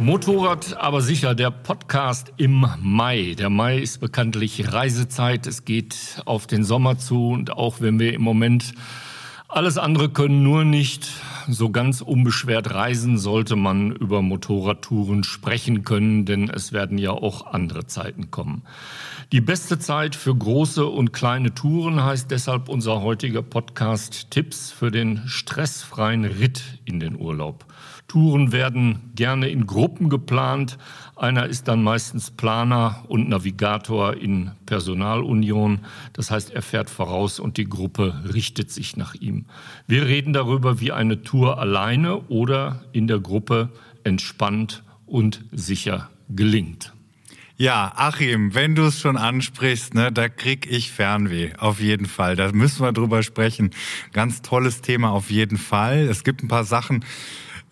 Motorrad, 0.00 0.78
aber 0.78 1.02
sicher 1.02 1.34
der 1.34 1.50
Podcast 1.50 2.32
im 2.38 2.66
Mai. 2.80 3.34
Der 3.38 3.50
Mai 3.50 3.78
ist 3.78 4.00
bekanntlich 4.00 4.72
Reisezeit. 4.72 5.46
Es 5.46 5.66
geht 5.66 6.22
auf 6.24 6.46
den 6.46 6.64
Sommer 6.64 6.96
zu 6.96 7.28
und 7.28 7.50
auch 7.52 7.82
wenn 7.82 7.98
wir 7.98 8.14
im 8.14 8.22
Moment 8.22 8.72
alles 9.46 9.76
andere 9.76 10.08
können, 10.08 10.42
nur 10.42 10.64
nicht 10.64 11.10
so 11.48 11.70
ganz 11.70 12.00
unbeschwert 12.00 12.72
reisen, 12.72 13.18
sollte 13.18 13.56
man 13.56 13.90
über 13.92 14.22
Motorradtouren 14.22 15.22
sprechen 15.24 15.84
können, 15.84 16.24
denn 16.24 16.48
es 16.48 16.72
werden 16.72 16.96
ja 16.96 17.10
auch 17.10 17.46
andere 17.46 17.86
Zeiten 17.86 18.30
kommen. 18.30 18.62
Die 19.32 19.40
beste 19.40 19.78
Zeit 19.78 20.16
für 20.16 20.34
große 20.34 20.86
und 20.86 21.12
kleine 21.12 21.52
Touren 21.52 22.02
heißt 22.02 22.30
deshalb 22.30 22.68
unser 22.68 23.02
heutiger 23.02 23.42
Podcast 23.42 24.30
Tipps 24.30 24.70
für 24.70 24.90
den 24.90 25.22
stressfreien 25.26 26.24
Ritt 26.24 26.62
in 26.84 27.00
den 27.00 27.16
Urlaub. 27.16 27.66
Touren 28.10 28.50
werden 28.50 29.12
gerne 29.14 29.50
in 29.50 29.68
Gruppen 29.68 30.08
geplant. 30.08 30.78
Einer 31.14 31.46
ist 31.46 31.68
dann 31.68 31.84
meistens 31.84 32.32
Planer 32.32 33.04
und 33.06 33.28
Navigator 33.28 34.16
in 34.16 34.50
Personalunion. 34.66 35.78
Das 36.14 36.32
heißt, 36.32 36.50
er 36.50 36.62
fährt 36.62 36.90
voraus 36.90 37.38
und 37.38 37.56
die 37.56 37.68
Gruppe 37.68 38.20
richtet 38.34 38.72
sich 38.72 38.96
nach 38.96 39.14
ihm. 39.14 39.44
Wir 39.86 40.06
reden 40.06 40.32
darüber, 40.32 40.80
wie 40.80 40.90
eine 40.90 41.22
Tour 41.22 41.60
alleine 41.60 42.16
oder 42.22 42.82
in 42.90 43.06
der 43.06 43.20
Gruppe 43.20 43.68
entspannt 44.02 44.82
und 45.06 45.44
sicher 45.52 46.10
gelingt. 46.28 46.92
Ja, 47.58 47.92
Achim, 47.94 48.56
wenn 48.56 48.74
du 48.74 48.86
es 48.86 48.98
schon 48.98 49.18
ansprichst, 49.18 49.94
ne, 49.94 50.10
da 50.10 50.28
krieg 50.28 50.66
ich 50.68 50.90
Fernweh, 50.90 51.52
auf 51.58 51.78
jeden 51.78 52.06
Fall. 52.06 52.34
Da 52.34 52.50
müssen 52.50 52.82
wir 52.82 52.90
drüber 52.90 53.22
sprechen. 53.22 53.70
Ganz 54.12 54.42
tolles 54.42 54.80
Thema 54.80 55.10
auf 55.10 55.30
jeden 55.30 55.58
Fall. 55.58 56.08
Es 56.08 56.24
gibt 56.24 56.42
ein 56.42 56.48
paar 56.48 56.64
Sachen, 56.64 57.04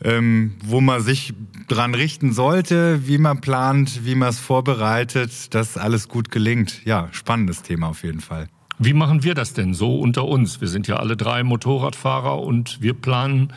ähm, 0.02 0.54
wo 0.64 0.80
man 0.80 1.02
sich 1.02 1.34
dran 1.68 1.94
richten 1.94 2.32
sollte, 2.32 3.06
wie 3.06 3.18
man 3.18 3.40
plant, 3.40 4.04
wie 4.04 4.14
man 4.14 4.30
es 4.30 4.38
vorbereitet, 4.38 5.54
dass 5.54 5.76
alles 5.76 6.08
gut 6.08 6.30
gelingt. 6.30 6.84
Ja, 6.84 7.08
spannendes 7.12 7.62
Thema 7.62 7.88
auf 7.88 8.04
jeden 8.04 8.20
Fall. 8.20 8.48
Wie 8.78 8.92
machen 8.92 9.24
wir 9.24 9.34
das 9.34 9.54
denn 9.54 9.74
so 9.74 9.98
unter 9.98 10.24
uns? 10.24 10.60
Wir 10.60 10.68
sind 10.68 10.86
ja 10.86 10.96
alle 10.96 11.16
drei 11.16 11.42
Motorradfahrer 11.42 12.40
und 12.40 12.80
wir 12.80 12.94
planen 12.94 13.52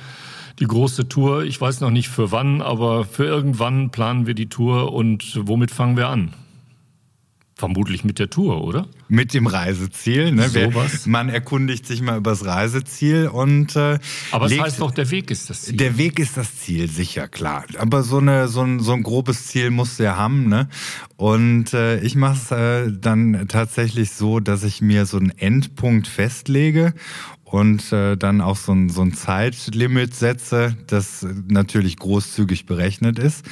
die 0.60 0.66
große 0.66 1.08
Tour. 1.08 1.44
Ich 1.44 1.62
weiß 1.62 1.82
noch 1.82 1.92
nicht 1.92 2.10
für 2.10 2.32
wann, 2.32 2.62
aber 2.62 3.06
für 3.06 3.26
irgendwann 3.26 3.92
planen 3.92 4.26
wir 4.26 4.34
die 4.34 4.50
Tour 4.50 4.94
und 4.94 5.40
womit 5.48 5.72
fangen 5.72 5.96
wir 5.96 6.08
an? 6.08 6.34
Vermutlich 7.62 8.04
mit 8.04 8.18
der 8.18 8.28
Tour, 8.28 8.64
oder? 8.64 8.88
Mit 9.08 9.36
dem 9.36 9.46
Reiseziel. 9.46 10.32
Ne? 10.32 10.50
So 10.50 10.74
was? 10.74 11.06
Man 11.06 11.30
erkundigt 11.30 11.86
sich 11.86 12.02
mal 12.02 12.18
übers 12.18 12.44
Reiseziel 12.44 13.28
und 13.28 13.76
äh, 13.76 14.00
Aber 14.32 14.46
es 14.46 14.52
legt, 14.54 14.64
heißt 14.64 14.82
doch, 14.82 14.90
der 14.90 15.12
Weg 15.12 15.30
ist 15.30 15.48
das 15.52 15.62
Ziel. 15.62 15.78
Der 15.78 15.96
Weg 16.00 16.18
ist 16.18 16.38
das 16.38 16.58
Ziel, 16.58 16.90
sicher, 16.90 17.28
klar. 17.28 17.66
Aber 17.78 18.02
so, 18.02 18.18
eine, 18.18 18.48
so, 18.48 18.64
ein, 18.64 18.80
so 18.80 18.94
ein 18.94 19.04
grobes 19.04 19.46
Ziel 19.46 19.70
musst 19.70 20.00
du 20.00 20.06
ja 20.06 20.18
haben. 20.18 20.50
Ne? 20.50 20.70
Und 21.18 21.76
äh, 21.76 22.00
ich 22.00 22.16
mache 22.16 22.34
es 22.34 22.50
äh, 22.50 22.92
dann 23.00 23.46
tatsächlich 23.48 24.10
so, 24.10 24.40
dass 24.40 24.64
ich 24.64 24.82
mir 24.82 25.06
so 25.06 25.18
einen 25.18 25.30
Endpunkt 25.30 26.08
festlege 26.08 26.96
und 27.44 27.94
äh, 27.94 28.18
dann 28.18 28.42
auch 28.42 28.58
so 28.58 28.72
ein, 28.72 28.90
so 28.90 29.04
ein 29.04 29.14
Zeitlimit 29.14 30.16
setze, 30.16 30.76
das 30.88 31.28
natürlich 31.48 31.98
großzügig 31.98 32.66
berechnet 32.66 33.20
ist. 33.20 33.46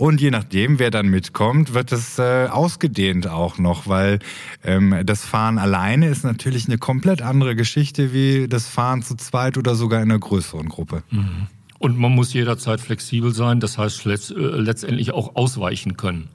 Und 0.00 0.18
je 0.18 0.30
nachdem, 0.30 0.78
wer 0.78 0.90
dann 0.90 1.08
mitkommt, 1.08 1.74
wird 1.74 1.92
es 1.92 2.18
äh, 2.18 2.46
ausgedehnt 2.46 3.26
auch 3.26 3.58
noch, 3.58 3.86
weil 3.86 4.20
ähm, 4.64 4.94
das 5.04 5.26
Fahren 5.26 5.58
alleine 5.58 6.08
ist 6.08 6.24
natürlich 6.24 6.68
eine 6.68 6.78
komplett 6.78 7.20
andere 7.20 7.54
Geschichte 7.54 8.14
wie 8.14 8.48
das 8.48 8.66
Fahren 8.66 9.02
zu 9.02 9.14
zweit 9.16 9.58
oder 9.58 9.74
sogar 9.74 10.00
in 10.00 10.10
einer 10.10 10.18
größeren 10.18 10.70
Gruppe. 10.70 11.02
Mhm. 11.10 11.48
Und 11.78 11.98
man 11.98 12.12
muss 12.12 12.32
jederzeit 12.32 12.80
flexibel 12.80 13.34
sein, 13.34 13.60
das 13.60 13.76
heißt 13.76 14.06
äh, 14.06 14.14
letztendlich 14.36 15.12
auch 15.12 15.36
ausweichen 15.36 15.98
können 15.98 16.30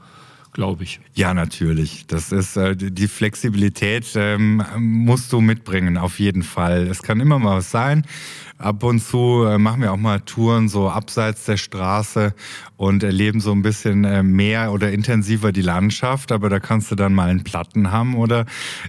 glaube 0.55 0.83
ich. 0.83 0.99
Ja, 1.13 1.33
natürlich. 1.33 2.07
Das 2.07 2.31
ist 2.31 2.55
äh, 2.55 2.75
die 2.75 3.07
Flexibilität 3.07 4.05
ähm, 4.15 4.63
musst 4.77 5.31
du 5.33 5.41
mitbringen, 5.41 5.97
auf 5.97 6.17
jeden 6.19 6.43
Fall. 6.43 6.87
Es 6.87 7.03
kann 7.03 7.19
immer 7.19 7.37
mal 7.37 7.57
was 7.57 7.69
sein. 7.69 8.05
Ab 8.57 8.83
und 8.83 9.01
zu 9.01 9.43
äh, 9.43 9.57
machen 9.57 9.81
wir 9.81 9.91
auch 9.91 9.97
mal 9.97 10.21
Touren 10.21 10.69
so 10.69 10.89
abseits 10.89 11.43
der 11.43 11.57
Straße 11.57 12.33
und 12.77 13.03
erleben 13.03 13.41
so 13.41 13.51
ein 13.51 13.61
bisschen 13.61 14.05
äh, 14.05 14.23
mehr 14.23 14.71
oder 14.71 14.93
intensiver 14.93 15.51
die 15.51 15.61
Landschaft. 15.61 16.31
Aber 16.31 16.49
da 16.49 16.61
kannst 16.61 16.89
du 16.89 16.95
dann 16.95 17.13
mal 17.13 17.29
einen 17.29 17.43
Platten 17.43 17.91
haben 17.91 18.15
oder 18.15 18.45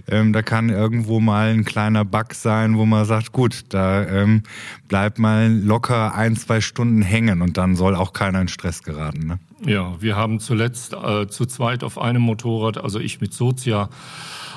ähm, 0.07 0.31
da 0.31 0.41
kann 0.41 0.69
irgendwo 0.69 1.19
mal 1.19 1.49
ein 1.49 1.65
kleiner 1.65 2.05
Bug 2.05 2.33
sein, 2.33 2.77
wo 2.77 2.85
man 2.85 3.03
sagt, 3.03 3.33
gut, 3.33 3.65
da 3.69 4.07
ähm, 4.07 4.43
bleibt 4.87 5.19
mal 5.19 5.51
locker 5.51 6.15
ein, 6.15 6.37
zwei 6.37 6.61
Stunden 6.61 7.01
hängen 7.01 7.41
und 7.41 7.57
dann 7.57 7.75
soll 7.75 7.93
auch 7.93 8.13
keiner 8.13 8.39
in 8.39 8.47
Stress 8.47 8.83
geraten. 8.83 9.27
Ne? 9.27 9.39
Ja, 9.65 9.95
wir 9.99 10.15
haben 10.15 10.39
zuletzt 10.39 10.93
äh, 10.93 11.27
zu 11.27 11.45
zweit 11.45 11.83
auf 11.83 11.97
einem 11.97 12.21
Motorrad, 12.21 12.77
also 12.77 12.99
ich 12.99 13.21
mit 13.21 13.33
Sozia, 13.33 13.89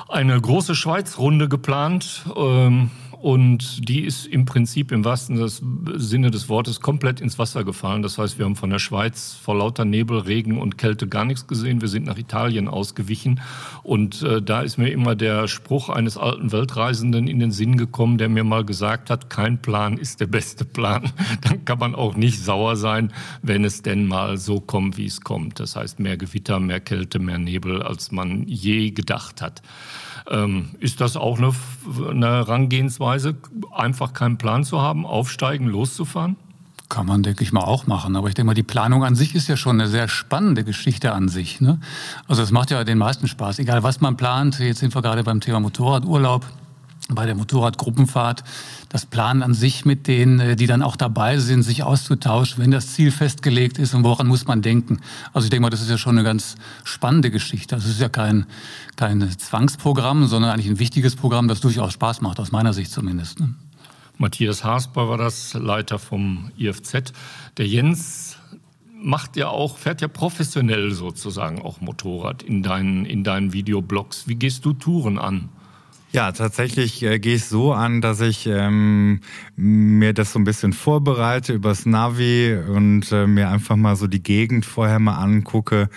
eine 0.07 0.39
große 0.39 0.75
Schweiz-Runde 0.75 1.49
geplant. 1.49 2.25
Ähm, 2.35 2.91
und 3.21 3.87
die 3.87 4.03
ist 4.03 4.25
im 4.25 4.45
Prinzip 4.45 4.91
im 4.91 5.05
wahrsten 5.05 5.47
Sinne 5.47 6.31
des 6.31 6.49
Wortes 6.49 6.81
komplett 6.81 7.21
ins 7.21 7.37
Wasser 7.37 7.63
gefallen. 7.63 8.01
Das 8.01 8.17
heißt, 8.17 8.39
wir 8.39 8.45
haben 8.45 8.55
von 8.55 8.71
der 8.71 8.79
Schweiz 8.79 9.37
vor 9.39 9.55
lauter 9.55 9.85
Nebel, 9.85 10.17
Regen 10.19 10.59
und 10.59 10.79
Kälte 10.79 11.07
gar 11.07 11.23
nichts 11.23 11.45
gesehen. 11.45 11.81
Wir 11.81 11.87
sind 11.87 12.07
nach 12.07 12.17
Italien 12.17 12.67
ausgewichen 12.67 13.39
und 13.83 14.23
äh, 14.23 14.41
da 14.41 14.61
ist 14.61 14.79
mir 14.79 14.89
immer 14.89 15.15
der 15.15 15.47
Spruch 15.47 15.89
eines 15.89 16.17
alten 16.17 16.51
Weltreisenden 16.51 17.27
in 17.27 17.37
den 17.37 17.51
Sinn 17.51 17.77
gekommen, 17.77 18.17
der 18.17 18.27
mir 18.27 18.43
mal 18.43 18.65
gesagt 18.65 19.11
hat, 19.11 19.29
kein 19.29 19.61
Plan 19.61 19.99
ist 19.99 20.19
der 20.19 20.27
beste 20.27 20.65
Plan. 20.65 21.11
Dann 21.41 21.63
kann 21.63 21.77
man 21.77 21.93
auch 21.93 22.15
nicht 22.15 22.39
sauer 22.39 22.75
sein, 22.75 23.13
wenn 23.43 23.63
es 23.65 23.83
denn 23.83 24.07
mal 24.07 24.37
so 24.37 24.59
kommt, 24.59 24.97
wie 24.97 25.05
es 25.05 25.21
kommt. 25.21 25.59
Das 25.59 25.75
heißt, 25.75 25.99
mehr 25.99 26.17
Gewitter, 26.17 26.59
mehr 26.59 26.79
Kälte, 26.79 27.19
mehr 27.19 27.37
Nebel, 27.37 27.83
als 27.83 28.11
man 28.11 28.47
je 28.47 28.89
gedacht 28.89 29.43
hat. 29.43 29.61
Ähm, 30.29 30.69
ist 30.79 31.01
das 31.01 31.17
auch 31.17 31.37
eine, 31.37 31.53
eine 32.09 32.27
Herangehensweise, 32.27 33.10
einfach 33.71 34.13
keinen 34.13 34.37
Plan 34.37 34.63
zu 34.63 34.81
haben, 34.81 35.05
aufsteigen, 35.05 35.67
loszufahren? 35.67 36.35
Kann 36.89 37.05
man, 37.05 37.23
denke 37.23 37.43
ich 37.43 37.53
mal, 37.53 37.61
auch 37.61 37.87
machen. 37.87 38.15
Aber 38.15 38.27
ich 38.27 38.33
denke 38.33 38.47
mal, 38.47 38.53
die 38.53 38.63
Planung 38.63 39.03
an 39.05 39.15
sich 39.15 39.33
ist 39.33 39.47
ja 39.47 39.55
schon 39.55 39.79
eine 39.79 39.89
sehr 39.89 40.09
spannende 40.09 40.63
Geschichte 40.63 41.13
an 41.13 41.29
sich. 41.29 41.61
Ne? 41.61 41.79
Also 42.27 42.41
es 42.41 42.51
macht 42.51 42.69
ja 42.69 42.83
den 42.83 42.97
meisten 42.97 43.27
Spaß, 43.27 43.59
egal 43.59 43.81
was 43.83 44.01
man 44.01 44.17
plant. 44.17 44.59
Jetzt 44.59 44.79
sind 44.79 44.93
wir 44.93 45.01
gerade 45.01 45.23
beim 45.23 45.39
Thema 45.39 45.61
Motorradurlaub 45.61 46.45
bei 47.09 47.25
der 47.25 47.35
Motorradgruppenfahrt 47.35 48.43
das 48.89 49.05
Planen 49.05 49.43
an 49.43 49.53
sich 49.53 49.85
mit 49.85 50.07
denen, 50.07 50.39
äh, 50.39 50.55
die 50.55 50.67
dann 50.67 50.81
auch 50.81 50.95
dabei 50.95 51.37
sind, 51.37 51.63
sich 51.63 51.83
auszutauschen, 51.83 52.63
wenn 52.63 52.71
das 52.71 52.93
Ziel 52.93 53.11
festgelegt 53.11 53.79
ist 53.79 53.93
und 53.93 54.03
woran 54.03 54.27
muss 54.27 54.45
man 54.45 54.61
denken. 54.61 54.99
Also 55.33 55.45
ich 55.45 55.49
denke 55.49 55.63
mal, 55.63 55.69
das 55.69 55.81
ist 55.81 55.89
ja 55.89 55.97
schon 55.97 56.17
eine 56.17 56.23
ganz 56.23 56.55
spannende 56.83 57.31
Geschichte. 57.31 57.75
Es 57.75 57.85
ist 57.85 57.99
ja 57.99 58.09
kein, 58.09 58.45
kein 58.95 59.29
Zwangsprogramm, 59.37 60.27
sondern 60.27 60.51
eigentlich 60.51 60.69
ein 60.69 60.79
wichtiges 60.79 61.15
Programm, 61.15 61.47
das 61.47 61.59
durchaus 61.59 61.93
Spaß 61.93 62.21
macht, 62.21 62.39
aus 62.39 62.51
meiner 62.51 62.73
Sicht 62.73 62.91
zumindest. 62.91 63.39
Ne? 63.39 63.53
Matthias 64.17 64.63
Hasper 64.63 65.09
war 65.09 65.17
das, 65.17 65.53
Leiter 65.53 65.97
vom 65.97 66.51
IFZ. 66.57 67.13
Der 67.57 67.67
Jens 67.67 68.37
macht 69.03 69.35
ja 69.35 69.47
auch, 69.47 69.77
fährt 69.77 70.01
ja 70.01 70.07
professionell 70.07 70.91
sozusagen 70.91 71.61
auch 71.61 71.81
Motorrad 71.81 72.43
in 72.43 72.61
deinen, 72.61 73.05
in 73.05 73.23
deinen 73.23 73.51
Videoblogs. 73.53 74.27
Wie 74.27 74.35
gehst 74.35 74.65
du 74.65 74.73
Touren 74.73 75.17
an? 75.17 75.49
Ja, 76.13 76.33
tatsächlich 76.33 77.01
äh, 77.03 77.19
gehe 77.19 77.35
ich 77.35 77.45
so 77.45 77.71
an, 77.71 78.01
dass 78.01 78.19
ich 78.19 78.45
ähm, 78.45 79.21
mir 79.55 80.11
das 80.13 80.33
so 80.33 80.39
ein 80.39 80.43
bisschen 80.43 80.73
vorbereite 80.73 81.53
übers 81.53 81.85
Navi 81.85 82.53
und 82.67 83.09
äh, 83.13 83.27
mir 83.27 83.47
einfach 83.47 83.77
mal 83.77 83.95
so 83.95 84.07
die 84.07 84.21
Gegend 84.21 84.65
vorher 84.65 84.99
mal 84.99 85.15
angucke, 85.15 85.87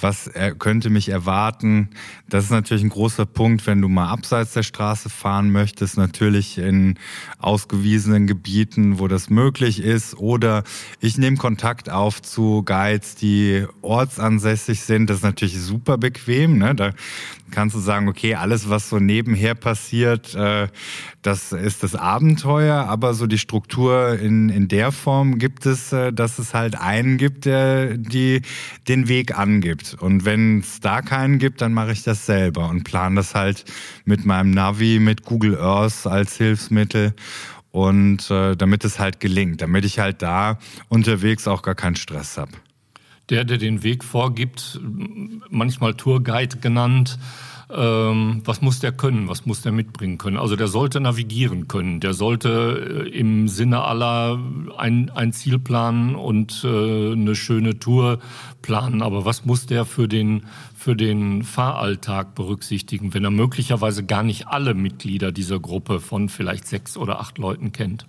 was 0.00 0.26
er 0.26 0.56
könnte 0.56 0.90
mich 0.90 1.10
erwarten. 1.10 1.90
Das 2.28 2.44
ist 2.44 2.50
natürlich 2.50 2.82
ein 2.82 2.88
großer 2.88 3.24
Punkt, 3.24 3.64
wenn 3.68 3.80
du 3.80 3.88
mal 3.88 4.08
abseits 4.08 4.52
der 4.52 4.64
Straße 4.64 5.08
fahren 5.10 5.52
möchtest, 5.52 5.96
natürlich 5.96 6.58
in 6.58 6.98
ausgewiesenen 7.38 8.26
Gebieten, 8.26 8.98
wo 8.98 9.06
das 9.06 9.30
möglich 9.30 9.80
ist. 9.80 10.16
Oder 10.16 10.64
ich 10.98 11.18
nehme 11.18 11.36
Kontakt 11.36 11.88
auf 11.88 12.20
zu 12.20 12.64
Guides, 12.64 13.14
die 13.14 13.64
ortsansässig 13.82 14.80
sind. 14.80 15.08
Das 15.08 15.18
ist 15.18 15.22
natürlich 15.22 15.60
super 15.60 15.98
bequem. 15.98 16.58
Ne? 16.58 16.74
Da 16.74 16.90
kannst 17.52 17.76
du 17.76 17.80
sagen, 17.80 18.08
okay, 18.08 18.34
alles, 18.34 18.68
was 18.68 18.88
so 18.88 18.98
nebenher 18.98 19.51
passiert, 19.54 20.34
äh, 20.34 20.68
das 21.22 21.52
ist 21.52 21.82
das 21.82 21.94
Abenteuer, 21.94 22.86
aber 22.86 23.14
so 23.14 23.26
die 23.26 23.38
Struktur 23.38 24.18
in, 24.18 24.48
in 24.48 24.68
der 24.68 24.92
Form 24.92 25.38
gibt 25.38 25.66
es, 25.66 25.92
äh, 25.92 26.12
dass 26.12 26.38
es 26.38 26.54
halt 26.54 26.80
einen 26.80 27.18
gibt, 27.18 27.44
der 27.44 27.96
die 27.96 28.42
den 28.88 29.08
Weg 29.08 29.36
angibt 29.38 29.72
gibt. 29.72 29.94
Und 29.94 30.24
wenn 30.24 30.60
es 30.60 30.80
da 30.80 31.02
keinen 31.02 31.38
gibt, 31.38 31.60
dann 31.60 31.72
mache 31.72 31.92
ich 31.92 32.02
das 32.02 32.26
selber 32.26 32.68
und 32.68 32.84
plane 32.84 33.16
das 33.16 33.34
halt 33.34 33.64
mit 34.04 34.24
meinem 34.24 34.50
Navi, 34.50 34.98
mit 34.98 35.24
Google 35.24 35.58
Earth 35.58 36.06
als 36.06 36.36
Hilfsmittel 36.36 37.14
und 37.70 38.30
äh, 38.30 38.56
damit 38.56 38.84
es 38.84 38.98
halt 38.98 39.20
gelingt, 39.20 39.62
damit 39.62 39.84
ich 39.84 39.98
halt 39.98 40.22
da 40.22 40.58
unterwegs 40.88 41.48
auch 41.48 41.62
gar 41.62 41.74
keinen 41.74 41.96
Stress 41.96 42.36
habe. 42.36 42.52
Der, 43.30 43.44
der 43.44 43.56
den 43.56 43.82
Weg 43.82 44.04
vorgibt, 44.04 44.80
manchmal 45.48 45.94
Tourguide 45.94 46.58
genannt, 46.58 47.18
ähm, 47.74 48.42
was 48.44 48.60
muss 48.60 48.80
der 48.80 48.92
können, 48.92 49.28
was 49.28 49.46
muss 49.46 49.62
der 49.62 49.72
mitbringen 49.72 50.18
können. 50.18 50.36
Also 50.36 50.56
der 50.56 50.68
sollte 50.68 51.00
navigieren 51.00 51.68
können, 51.68 52.00
der 52.00 52.14
sollte 52.14 53.04
äh, 53.06 53.08
im 53.08 53.48
Sinne 53.48 53.82
aller 53.82 54.38
ein, 54.76 55.10
ein 55.10 55.32
Ziel 55.32 55.58
planen 55.58 56.14
und 56.14 56.64
äh, 56.64 57.12
eine 57.12 57.34
schöne 57.34 57.78
Tour 57.78 58.18
planen. 58.60 59.02
Aber 59.02 59.24
was 59.24 59.44
muss 59.44 59.66
der 59.66 59.84
für 59.84 60.08
den, 60.08 60.44
für 60.76 60.96
den 60.96 61.42
Fahralltag 61.42 62.34
berücksichtigen, 62.34 63.14
wenn 63.14 63.24
er 63.24 63.30
möglicherweise 63.30 64.04
gar 64.04 64.22
nicht 64.22 64.48
alle 64.48 64.74
Mitglieder 64.74 65.32
dieser 65.32 65.58
Gruppe 65.58 66.00
von 66.00 66.28
vielleicht 66.28 66.66
sechs 66.66 66.96
oder 66.96 67.20
acht 67.20 67.38
Leuten 67.38 67.72
kennt? 67.72 68.06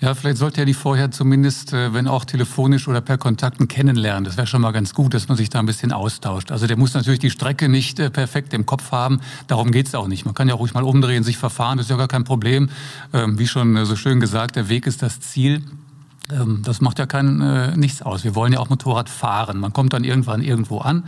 Ja, 0.00 0.14
vielleicht 0.14 0.38
sollte 0.38 0.62
er 0.62 0.64
die 0.64 0.74
vorher 0.74 1.10
zumindest, 1.10 1.72
äh, 1.72 1.92
wenn 1.92 2.08
auch 2.08 2.24
telefonisch 2.24 2.88
oder 2.88 3.00
per 3.00 3.18
Kontakten 3.18 3.68
kennenlernen. 3.68 4.24
Das 4.24 4.36
wäre 4.36 4.46
schon 4.46 4.62
mal 4.62 4.70
ganz 4.72 4.94
gut, 4.94 5.12
dass 5.12 5.28
man 5.28 5.36
sich 5.36 5.50
da 5.50 5.58
ein 5.58 5.66
bisschen 5.66 5.92
austauscht. 5.92 6.52
Also 6.52 6.66
der 6.66 6.78
muss 6.78 6.94
natürlich 6.94 7.20
die 7.20 7.30
Strecke 7.30 7.68
nicht 7.68 7.98
äh, 7.98 8.10
perfekt 8.10 8.54
im 8.54 8.64
Kopf 8.64 8.92
haben. 8.92 9.20
Darum 9.46 9.72
geht's 9.72 9.94
auch 9.94 10.08
nicht. 10.08 10.24
Man 10.24 10.34
kann 10.34 10.48
ja 10.48 10.54
ruhig 10.54 10.72
mal 10.72 10.84
umdrehen, 10.84 11.22
sich 11.22 11.36
verfahren. 11.36 11.76
Das 11.76 11.86
ist 11.86 11.90
ja 11.90 11.96
gar 11.96 12.08
kein 12.08 12.24
Problem. 12.24 12.70
Ähm, 13.12 13.38
wie 13.38 13.46
schon 13.46 13.76
äh, 13.76 13.84
so 13.84 13.94
schön 13.94 14.20
gesagt, 14.20 14.56
der 14.56 14.68
Weg 14.68 14.86
ist 14.86 15.02
das 15.02 15.20
Ziel. 15.20 15.62
Ähm, 16.32 16.62
das 16.64 16.80
macht 16.80 16.98
ja 16.98 17.06
kein, 17.06 17.40
äh, 17.40 17.76
nichts 17.76 18.02
aus. 18.02 18.24
Wir 18.24 18.34
wollen 18.34 18.52
ja 18.52 18.58
auch 18.60 18.68
Motorrad 18.68 19.08
fahren. 19.08 19.58
Man 19.58 19.72
kommt 19.72 19.92
dann 19.92 20.04
irgendwann 20.04 20.42
irgendwo 20.42 20.78
an 20.78 21.04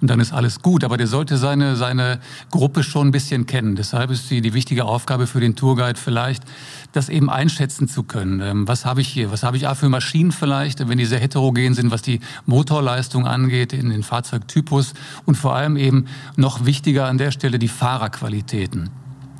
und 0.00 0.08
dann 0.08 0.20
ist 0.20 0.32
alles 0.32 0.60
gut. 0.60 0.84
Aber 0.84 0.96
der 0.96 1.06
sollte 1.06 1.36
seine, 1.36 1.76
seine 1.76 2.20
Gruppe 2.50 2.82
schon 2.82 3.08
ein 3.08 3.12
bisschen 3.12 3.46
kennen. 3.46 3.76
Deshalb 3.76 4.10
ist 4.10 4.30
die, 4.30 4.40
die 4.40 4.54
wichtige 4.54 4.84
Aufgabe 4.84 5.26
für 5.26 5.40
den 5.40 5.56
Tourguide 5.56 5.98
vielleicht, 5.98 6.42
das 6.96 7.08
eben 7.08 7.30
einschätzen 7.30 7.88
zu 7.88 8.02
können. 8.02 8.40
Ähm, 8.40 8.68
was 8.68 8.84
habe 8.84 9.00
ich 9.00 9.08
hier? 9.08 9.30
Was 9.30 9.42
habe 9.42 9.56
ich 9.56 9.66
auch 9.66 9.76
für 9.76 9.88
Maschinen 9.88 10.32
vielleicht, 10.32 10.86
wenn 10.88 10.98
die 10.98 11.06
sehr 11.06 11.20
heterogen 11.20 11.74
sind, 11.74 11.90
was 11.90 12.02
die 12.02 12.20
Motorleistung 12.46 13.26
angeht, 13.26 13.72
in 13.72 13.90
den 13.90 14.02
Fahrzeugtypus 14.02 14.94
und 15.24 15.36
vor 15.36 15.54
allem 15.54 15.76
eben 15.76 16.06
noch 16.36 16.64
wichtiger 16.64 17.06
an 17.06 17.18
der 17.18 17.30
Stelle 17.30 17.58
die 17.58 17.68
Fahrerqualitäten 17.68 18.90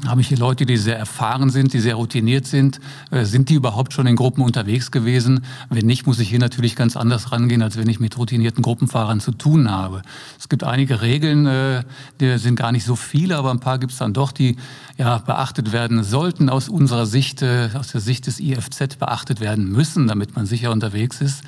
habe 0.06 0.20
ich 0.20 0.28
hier 0.28 0.38
Leute, 0.38 0.66
die 0.66 0.76
sehr 0.76 0.98
erfahren 0.98 1.50
sind, 1.50 1.72
die 1.72 1.81
sehr 1.81 1.94
routiniert 1.94 2.46
sind. 2.46 2.81
Äh, 3.10 3.25
sind 3.25 3.48
die 3.48 3.54
überhaupt 3.54 3.93
schon 3.93 4.06
in 4.06 4.16
Gruppen 4.16 4.43
unterwegs 4.43 4.90
gewesen? 4.90 5.44
Wenn 5.70 5.87
nicht, 5.87 6.06
muss 6.06 6.19
ich 6.19 6.28
hier 6.28 6.38
natürlich 6.38 6.76
ganz 6.76 6.96
anders 6.96 7.32
rangehen, 7.32 7.62
als 7.62 7.76
wenn 7.76 7.88
ich 7.88 7.98
mit 7.98 8.16
routinierten 8.19 8.62
Gruppenfahrern 8.62 9.20
zu 9.20 9.32
tun 9.32 9.70
habe. 9.70 10.02
Es 10.38 10.48
gibt 10.48 10.64
einige 10.64 11.00
Regeln, 11.00 11.46
äh, 11.46 11.84
die 12.20 12.38
sind 12.38 12.56
gar 12.56 12.72
nicht 12.72 12.84
so 12.84 12.96
viele, 12.96 13.37
aber 13.37 13.50
ein 13.50 13.60
paar 13.60 13.78
gibt 13.78 13.93
es 13.93 13.98
dann 13.98 14.12
doch, 14.12 14.32
die 14.32 14.56
ja 14.98 15.19
beachtet 15.19 15.72
werden 15.72 16.04
sollten 16.04 16.48
aus 16.50 16.69
unserer 16.69 17.06
Sicht, 17.06 17.43
äh, 17.43 17.70
aus 17.75 17.88
der 17.88 18.00
Sicht 18.00 18.26
des 18.26 18.38
IFZ 18.38 18.98
beachtet 18.98 19.40
werden 19.40 19.70
müssen, 19.70 20.06
damit 20.08 20.37
man 20.37 20.46
sicher 20.46 20.72
unterwegs 20.72 21.20
ist. 21.20 21.43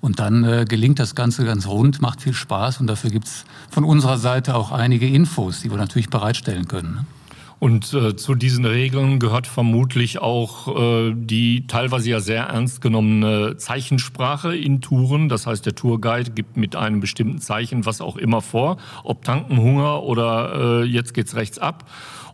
Und 0.00 0.18
dann 0.18 0.66
gelingt 0.66 0.98
das 0.98 1.14
Ganze 1.14 1.44
ganz 1.44 1.68
rund, 1.68 2.02
macht 2.02 2.22
viel 2.22 2.34
Spaß 2.34 2.80
und 2.80 2.88
dafür 2.88 3.10
gibt 3.10 3.28
es 3.28 3.44
von 3.70 3.84
unserer 3.84 4.18
Seite 4.18 4.56
auch 4.56 4.72
einige 4.72 5.06
Infos, 5.06 5.60
die 5.60 5.70
wir 5.70 5.78
natürlich 5.78 6.10
bereitstellen 6.10 6.66
können. 6.66 7.06
Und 7.62 7.94
äh, 7.94 8.16
zu 8.16 8.34
diesen 8.34 8.64
Regeln 8.64 9.20
gehört 9.20 9.46
vermutlich 9.46 10.18
auch 10.18 10.66
äh, 10.76 11.12
die 11.14 11.68
teilweise 11.68 12.10
ja 12.10 12.18
sehr 12.18 12.46
ernst 12.46 12.80
genommene 12.80 13.56
Zeichensprache 13.56 14.56
in 14.56 14.80
Touren. 14.80 15.28
Das 15.28 15.46
heißt, 15.46 15.64
der 15.64 15.76
Tourguide 15.76 16.32
gibt 16.32 16.56
mit 16.56 16.74
einem 16.74 16.98
bestimmten 16.98 17.38
Zeichen 17.38 17.86
was 17.86 18.00
auch 18.00 18.16
immer 18.16 18.40
vor, 18.40 18.78
ob 19.04 19.22
Tanken, 19.22 19.58
Hunger 19.58 20.02
oder 20.02 20.80
äh, 20.82 20.82
jetzt 20.82 21.14
geht's 21.14 21.36
rechts 21.36 21.60
ab. 21.60 21.88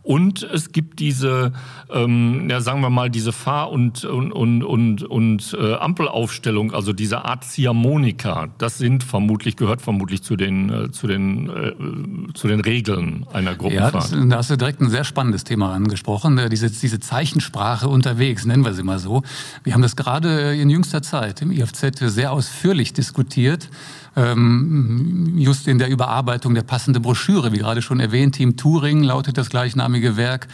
Und 0.09 0.41
es 0.41 0.71
gibt 0.71 0.97
diese, 0.97 1.53
ähm, 1.91 2.47
ja, 2.49 2.61
sagen 2.61 2.81
wir 2.81 2.89
mal, 2.89 3.11
diese 3.11 3.31
Fahr- 3.31 3.69
und, 3.69 4.05
und, 4.05 4.31
und, 4.31 4.63
und, 4.63 5.03
und 5.03 5.55
äh, 5.61 5.75
Ampelaufstellung, 5.75 6.73
also 6.73 6.93
diese 6.93 7.25
Art 7.25 7.43
Ziehharmonika, 7.43 8.47
das 8.57 8.79
sind 8.79 9.03
vermutlich, 9.03 9.55
gehört 9.55 9.83
vermutlich 9.83 10.23
zu 10.23 10.35
den, 10.35 10.71
äh, 10.71 10.91
zu 10.91 11.05
den, 11.05 11.47
äh, 11.47 12.33
zu 12.33 12.47
den 12.47 12.59
Regeln 12.61 13.27
einer 13.31 13.53
Gruppenfahrt. 13.53 13.93
Ja, 13.93 13.99
das, 13.99 14.29
da 14.29 14.37
hast 14.37 14.49
du 14.49 14.57
direkt 14.57 14.81
ein 14.81 14.89
sehr 14.89 15.03
spannendes 15.03 15.43
Thema 15.43 15.75
angesprochen, 15.75 16.39
äh, 16.39 16.49
diese, 16.49 16.71
diese 16.71 16.99
Zeichensprache 16.99 17.87
unterwegs, 17.87 18.45
nennen 18.45 18.65
wir 18.65 18.73
sie 18.73 18.81
mal 18.81 18.97
so. 18.97 19.21
Wir 19.63 19.75
haben 19.75 19.83
das 19.83 19.95
gerade 19.95 20.55
in 20.55 20.71
jüngster 20.71 21.03
Zeit 21.03 21.43
im 21.43 21.51
IFZ 21.51 21.99
sehr 21.99 22.31
ausführlich 22.31 22.93
diskutiert 22.93 23.69
ähm, 24.19 25.35
just 25.37 25.67
in 25.67 25.79
der 25.79 25.89
Überarbeitung 25.89 26.53
der 26.53 26.63
passende 26.63 26.99
Broschüre, 26.99 27.53
wie 27.53 27.59
gerade 27.59 27.81
schon 27.81 27.99
erwähnt, 27.99 28.35
Team 28.35 28.57
Touring 28.57 29.03
lautet 29.03 29.37
das 29.37 29.49
gleichnamige 29.49 30.17
Werk. 30.17 30.47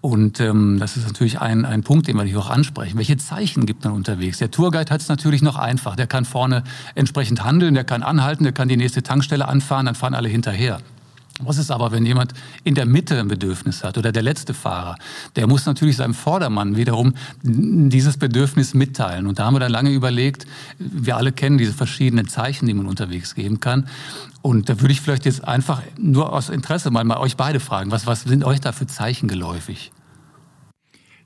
Und 0.00 0.40
ähm, 0.40 0.78
das 0.78 0.96
ist 0.96 1.06
natürlich 1.06 1.40
ein, 1.40 1.66
ein 1.66 1.82
Punkt, 1.82 2.08
den 2.08 2.16
wir 2.16 2.24
hier 2.24 2.38
auch 2.38 2.48
ansprechen. 2.48 2.96
Welche 2.96 3.18
Zeichen 3.18 3.66
gibt 3.66 3.84
man 3.84 3.92
unterwegs? 3.92 4.38
Der 4.38 4.50
Tourguide 4.50 4.90
hat 4.90 5.02
es 5.02 5.08
natürlich 5.08 5.42
noch 5.42 5.56
einfach. 5.56 5.96
Der 5.96 6.06
kann 6.06 6.24
vorne 6.24 6.64
entsprechend 6.94 7.44
handeln, 7.44 7.74
der 7.74 7.84
kann 7.84 8.02
anhalten, 8.02 8.44
der 8.44 8.52
kann 8.52 8.68
die 8.68 8.78
nächste 8.78 9.02
Tankstelle 9.02 9.46
anfahren, 9.46 9.86
dann 9.86 9.94
fahren 9.94 10.14
alle 10.14 10.28
hinterher. 10.28 10.80
Was 11.42 11.58
ist 11.58 11.70
aber, 11.70 11.92
wenn 11.92 12.04
jemand 12.06 12.32
in 12.64 12.74
der 12.74 12.86
Mitte 12.86 13.18
ein 13.18 13.28
Bedürfnis 13.28 13.84
hat 13.84 13.98
oder 13.98 14.12
der 14.12 14.22
letzte 14.22 14.54
Fahrer? 14.54 14.96
Der 15.36 15.46
muss 15.46 15.66
natürlich 15.66 15.96
seinem 15.96 16.14
Vordermann 16.14 16.76
wiederum 16.76 17.14
dieses 17.42 18.16
Bedürfnis 18.16 18.74
mitteilen. 18.74 19.26
Und 19.26 19.38
da 19.38 19.46
haben 19.46 19.54
wir 19.54 19.60
dann 19.60 19.72
lange 19.72 19.90
überlegt, 19.90 20.46
wir 20.78 21.16
alle 21.16 21.32
kennen 21.32 21.58
diese 21.58 21.72
verschiedenen 21.72 22.28
Zeichen, 22.28 22.66
die 22.66 22.74
man 22.74 22.86
unterwegs 22.86 23.34
geben 23.34 23.60
kann. 23.60 23.88
Und 24.42 24.68
da 24.68 24.80
würde 24.80 24.92
ich 24.92 25.00
vielleicht 25.00 25.24
jetzt 25.24 25.46
einfach 25.46 25.82
nur 25.98 26.32
aus 26.32 26.48
Interesse 26.48 26.90
mal, 26.90 27.04
mal 27.04 27.18
euch 27.18 27.36
beide 27.36 27.60
fragen, 27.60 27.90
was, 27.90 28.06
was 28.06 28.22
sind 28.22 28.44
euch 28.44 28.60
da 28.60 28.72
für 28.72 28.86
Zeichen 28.86 29.28
geläufig? 29.28 29.92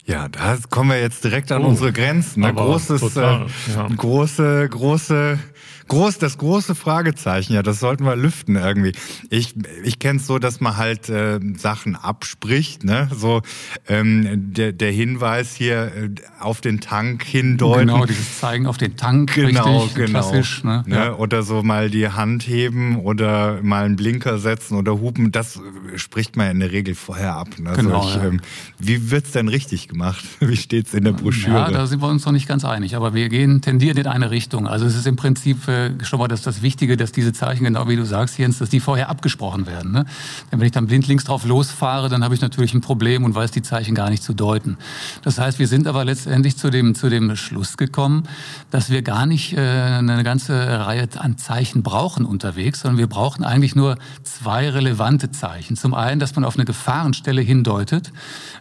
Ja, 0.05 0.29
da 0.29 0.57
kommen 0.69 0.91
wir 0.91 1.01
jetzt 1.01 1.23
direkt 1.23 1.51
an 1.51 1.63
oh, 1.63 1.69
unsere 1.69 1.91
Grenzen. 1.91 2.45
Ein 2.45 2.55
großes, 2.55 3.01
total, 3.01 3.47
äh, 3.47 3.73
ja. 3.73 3.87
große, 3.87 4.69
große 4.69 5.39
groß, 5.87 6.17
das 6.17 6.37
große 6.37 6.75
Fragezeichen, 6.75 7.53
ja, 7.53 7.63
das 7.63 7.79
sollten 7.79 8.05
wir 8.05 8.15
lüften 8.15 8.55
irgendwie. 8.55 8.93
Ich, 9.29 9.55
ich 9.83 9.99
kenne 9.99 10.19
es 10.19 10.27
so, 10.27 10.39
dass 10.39 10.59
man 10.59 10.77
halt 10.77 11.09
äh, 11.09 11.39
Sachen 11.57 11.95
abspricht, 11.95 12.83
ne? 12.83 13.09
So 13.13 13.41
ähm, 13.87 14.53
der, 14.53 14.71
der 14.73 14.91
Hinweis 14.91 15.55
hier 15.55 15.91
äh, 15.95 16.09
auf 16.39 16.61
den 16.61 16.79
Tank 16.79 17.23
hindeuten. 17.23 17.87
Genau, 17.87 18.05
dieses 18.05 18.39
Zeigen 18.39 18.67
auf 18.67 18.77
den 18.77 18.95
Tank, 18.97 19.33
genau, 19.33 19.83
richtig, 19.83 19.95
genau. 19.95 20.09
klassisch. 20.09 20.63
Ne? 20.63 20.83
ne? 20.85 20.95
Ja. 20.95 21.15
Oder 21.15 21.43
so 21.43 21.63
mal 21.63 21.89
die 21.89 22.09
Hand 22.09 22.47
heben 22.47 22.99
oder 22.99 23.61
mal 23.61 23.85
einen 23.85 23.95
Blinker 23.95 24.37
setzen 24.37 24.77
oder 24.77 24.99
hupen, 24.99 25.31
das 25.31 25.59
spricht 25.95 26.35
man 26.35 26.51
in 26.51 26.59
der 26.59 26.71
Regel 26.71 26.95
vorher 26.95 27.35
ab. 27.35 27.49
Ne? 27.57 27.73
Genau, 27.75 28.01
also 28.01 28.09
ich, 28.09 28.15
ja. 28.15 28.29
ähm, 28.29 28.41
wie 28.79 29.11
wird's 29.11 29.31
denn 29.31 29.47
richtig 29.47 29.87
gemacht? 29.87 30.23
Wie 30.39 30.57
steht's 30.57 30.93
in 30.93 31.03
der 31.03 31.13
Broschüre? 31.13 31.55
Ja, 31.55 31.71
da 31.71 31.87
sind 31.87 32.01
wir 32.01 32.07
uns 32.07 32.25
noch 32.25 32.31
nicht 32.31 32.47
ganz 32.47 32.65
einig, 32.65 32.95
aber 32.95 33.13
wir 33.13 33.29
gehen 33.29 33.61
tendieren 33.61 33.97
in 33.97 34.07
eine 34.07 34.31
Richtung. 34.31 34.67
Also 34.67 34.85
es 34.85 34.95
ist 34.95 35.07
im 35.07 35.15
Prinzip 35.15 35.67
äh, 35.75 36.03
schon 36.03 36.19
mal 36.19 36.27
das, 36.27 36.41
das 36.41 36.61
Wichtige, 36.61 36.97
dass 36.97 37.11
diese 37.11 37.33
Zeichen, 37.33 37.63
genau 37.63 37.87
wie 37.87 37.95
du 37.95 38.05
sagst, 38.05 38.37
Jens, 38.37 38.59
dass 38.59 38.69
die 38.69 38.79
vorher 38.79 39.09
abgesprochen 39.09 39.67
werden. 39.67 39.91
Ne? 39.91 40.05
Denn 40.51 40.59
wenn 40.59 40.65
ich 40.65 40.71
dann 40.71 40.87
blindlings 40.87 41.23
drauf 41.23 41.45
losfahre, 41.45 42.09
dann 42.09 42.23
habe 42.23 42.33
ich 42.33 42.41
natürlich 42.41 42.73
ein 42.73 42.81
Problem 42.81 43.23
und 43.23 43.35
weiß 43.35 43.51
die 43.51 43.61
Zeichen 43.61 43.95
gar 43.95 44.09
nicht 44.09 44.23
zu 44.23 44.33
deuten. 44.33 44.77
Das 45.23 45.39
heißt, 45.39 45.59
wir 45.59 45.67
sind 45.67 45.87
aber 45.87 46.05
letztendlich 46.05 46.57
zu 46.57 46.69
dem, 46.69 46.95
zu 46.95 47.09
dem 47.09 47.35
Schluss 47.35 47.77
gekommen, 47.77 48.23
dass 48.71 48.89
wir 48.89 49.01
gar 49.01 49.25
nicht 49.25 49.53
äh, 49.53 49.59
eine 49.59 50.23
ganze 50.23 50.53
Reihe 50.85 51.07
an 51.17 51.37
Zeichen 51.37 51.83
brauchen 51.83 52.25
unterwegs, 52.25 52.81
sondern 52.81 52.97
wir 52.97 53.07
brauchen 53.07 53.43
eigentlich 53.43 53.75
nur 53.75 53.97
zwei 54.23 54.69
relevante 54.69 55.31
Zeichen. 55.31 55.75
Zum 55.75 55.93
einen, 55.93 56.19
dass 56.19 56.35
man 56.35 56.45
auf 56.45 56.55
eine 56.55 56.65
Gefahrenstelle 56.65 57.41
hindeutet. 57.41 58.11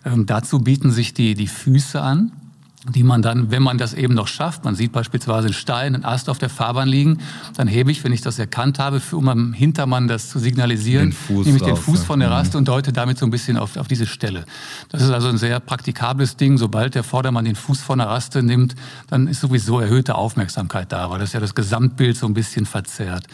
Ähm, 0.05 0.27
dazu 0.27 0.61
bieten 0.61 0.91
sich 0.91 1.15
die, 1.15 1.35
die 1.35 1.49
Füße 1.49 2.01
an 2.01 2.33
die 2.89 3.03
man 3.03 3.23
dann, 3.23 3.51
wenn 3.51 3.63
man 3.63 3.79
das 3.79 3.95
eben 3.95 4.15
noch 4.15 4.29
schafft, 4.29 4.65
man 4.65 4.75
sieht 4.75 4.93
beispielsweise 4.93 5.47
einen 5.47 5.55
Stein, 5.55 5.95
einen 5.95 6.05
Ast 6.05 6.29
auf 6.29 6.39
der 6.39 6.51
Fahrbahn 6.51 6.89
liegen, 6.89 7.19
dann 7.57 7.67
hebe 7.67 7.91
ich, 7.91 8.05
wenn 8.05 8.13
ich 8.13 8.21
das 8.21 8.39
erkannt 8.39 8.79
habe, 8.79 9.01
für, 9.01 9.17
um 9.17 9.29
am 9.29 9.53
Hintermann 9.53 10.07
das 10.07 10.29
zu 10.29 10.39
signalisieren, 10.39 11.15
nehme 11.29 11.57
ich 11.57 11.63
den 11.63 11.77
Fuß 11.77 12.05
von 12.05 12.21
der 12.21 12.31
Raste 12.31 12.59
und 12.59 12.69
deute 12.69 12.93
damit 12.93 13.19
so 13.19 13.27
ein 13.27 13.31
bisschen 13.31 13.57
auf, 13.57 13.77
auf 13.77 13.89
diese 13.89 14.07
Stelle. 14.07 14.45
Das 14.91 15.03
ist 15.03 15.11
also 15.11 15.29
ein 15.29 15.39
sehr 15.39 15.61
praktikables 15.61 16.37
Ding. 16.37 16.59
Sobald 16.59 16.95
der 16.95 17.05
Vordermann 17.05 17.47
den 17.47 17.57
Fuß 17.57 17.81
von 17.81 17.99
der 17.99 18.09
Raste 18.09 18.43
nimmt, 18.43 18.75
dann 19.09 19.29
ist 19.29 19.41
sowieso 19.41 19.81
erhöhte 19.81 20.15
Aufmerksamkeit 20.15 20.93
da, 20.93 21.11
weil 21.11 21.19
das 21.19 21.33
ja 21.33 21.41
das 21.41 21.55
Gesamtbild 21.55 22.17
so 22.17 22.27
ein 22.27 22.35
bisschen 22.35 22.67
verzerrt. 22.67 23.27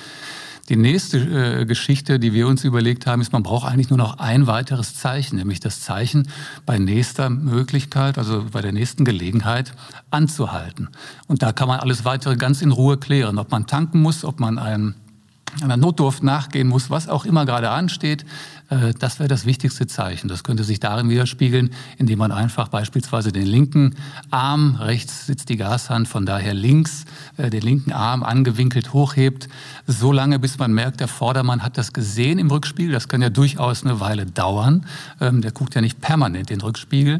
Die 0.71 0.77
nächste 0.77 1.19
äh, 1.19 1.67
Geschichte, 1.67 2.21
die 2.21 2.33
wir 2.33 2.47
uns 2.47 2.63
überlegt 2.63 3.05
haben, 3.05 3.21
ist, 3.21 3.33
man 3.33 3.43
braucht 3.43 3.69
eigentlich 3.69 3.91
nur 3.91 3.99
noch 3.99 4.21
ein 4.21 4.47
weiteres 4.47 4.95
Zeichen, 4.95 5.35
nämlich 5.35 5.59
das 5.59 5.81
Zeichen 5.81 6.29
bei 6.65 6.79
nächster 6.79 7.29
Möglichkeit, 7.29 8.19
also 8.19 8.47
bei 8.53 8.61
der 8.61 8.71
nächsten 8.71 9.05
Gelegenheit 9.05 9.73
anzuhalten. 10.13 10.89
Und 11.27 11.43
da 11.43 11.53
kann 11.53 11.67
man 11.67 11.81
alles 11.81 12.05
weitere 12.05 12.37
ganz 12.37 12.63
in 12.63 12.71
Ruhe 12.71 12.99
klären, 12.99 13.39
ob 13.39 13.51
man 13.51 13.67
tanken 13.67 14.01
muss, 14.01 14.25
ob 14.25 14.39
man 14.39 14.61
einen 14.61 14.95
einer 15.63 15.77
Notdurft 15.77 16.23
nachgehen 16.23 16.69
muss, 16.69 16.91
was 16.91 17.09
auch 17.09 17.25
immer 17.25 17.47
gerade 17.47 17.71
ansteht, 17.71 18.25
äh, 18.71 18.95
das 18.99 19.19
wäre 19.19 19.29
das 19.29 19.45
wichtigste 19.45 19.87
Zeichen. 19.87 20.29
Das 20.29 20.45
könnte 20.45 20.65
sich 20.65 20.81
darin 20.81 21.11
widerspiegeln, 21.11 21.71
indem 21.99 22.19
man 22.19 22.33
einfach 22.33 22.69
beispielsweise 22.69 23.33
den 23.33 23.47
linken 23.47 23.97
Arm, 24.31 24.77
rechts 24.77 25.27
sitzt 25.27 25.49
die 25.49 25.57
Gashand, 25.57 26.09
von 26.09 26.25
daher 26.25 26.55
links, 26.55 27.05
äh, 27.37 27.51
den 27.51 27.63
linken 27.63 27.93
Arm 27.93 28.23
angewinkelt 28.23 28.93
hochhebt, 28.93 29.49
so 29.87 30.13
lange 30.13 30.39
bis 30.39 30.59
man 30.59 30.73
merkt, 30.73 31.01
der 31.01 31.09
Vordermann 31.09 31.63
hat 31.63 31.77
das 31.77 31.93
gesehen 31.93 32.39
im 32.39 32.51
Rückspiegel. 32.51 32.93
Das 32.93 33.09
kann 33.09 33.21
ja 33.21 33.31
durchaus 33.31 33.85
eine 33.85 34.01
Weile 34.01 34.27
dauern. 34.27 34.87
Ähm, 35.21 35.43
der 35.43 35.53
guckt 35.53 35.75
ja 35.75 35.81
nicht 35.81 36.01
permanent 36.01 36.51
den 36.51 36.61
Rückspiegel. 36.61 37.19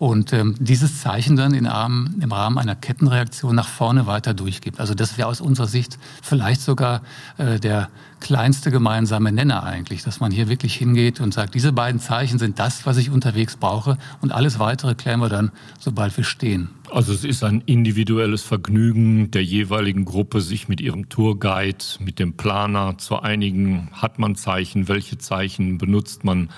Und 0.00 0.32
ähm, 0.32 0.54
dieses 0.58 1.02
Zeichen 1.02 1.36
dann 1.36 1.52
in 1.52 1.66
Rahmen, 1.66 2.22
im 2.22 2.32
Rahmen 2.32 2.56
einer 2.56 2.74
Kettenreaktion 2.74 3.54
nach 3.54 3.68
vorne 3.68 4.06
weiter 4.06 4.32
durchgibt. 4.32 4.80
Also 4.80 4.94
das 4.94 5.18
wäre 5.18 5.28
aus 5.28 5.42
unserer 5.42 5.66
Sicht 5.66 5.98
vielleicht 6.22 6.62
sogar 6.62 7.02
äh, 7.36 7.60
der 7.60 7.90
kleinste 8.20 8.70
gemeinsame 8.70 9.32
Nenner 9.32 9.64
eigentlich, 9.64 10.02
dass 10.02 10.20
man 10.20 10.30
hier 10.30 10.48
wirklich 10.48 10.74
hingeht 10.74 11.20
und 11.20 11.34
sagt, 11.34 11.54
diese 11.54 11.72
beiden 11.72 12.00
Zeichen 12.00 12.38
sind 12.38 12.58
das, 12.58 12.86
was 12.86 12.96
ich 12.96 13.10
unterwegs 13.10 13.56
brauche 13.56 13.98
und 14.20 14.32
alles 14.32 14.58
weitere 14.58 14.94
klären 14.94 15.20
wir 15.20 15.28
dann, 15.28 15.50
sobald 15.78 16.16
wir 16.16 16.24
stehen. 16.24 16.68
Also 16.90 17.12
es 17.12 17.24
ist 17.24 17.44
ein 17.44 17.62
individuelles 17.66 18.42
Vergnügen 18.42 19.30
der 19.30 19.44
jeweiligen 19.44 20.04
Gruppe, 20.04 20.40
sich 20.40 20.68
mit 20.68 20.80
ihrem 20.80 21.08
Tourguide, 21.08 21.84
mit 22.00 22.18
dem 22.18 22.34
Planer 22.34 22.98
zu 22.98 23.20
einigen. 23.20 23.88
Hat 23.92 24.18
man 24.18 24.34
Zeichen? 24.34 24.88
Welche 24.88 25.18
Zeichen 25.18 25.78
benutzt 25.78 26.24
man? 26.24 26.50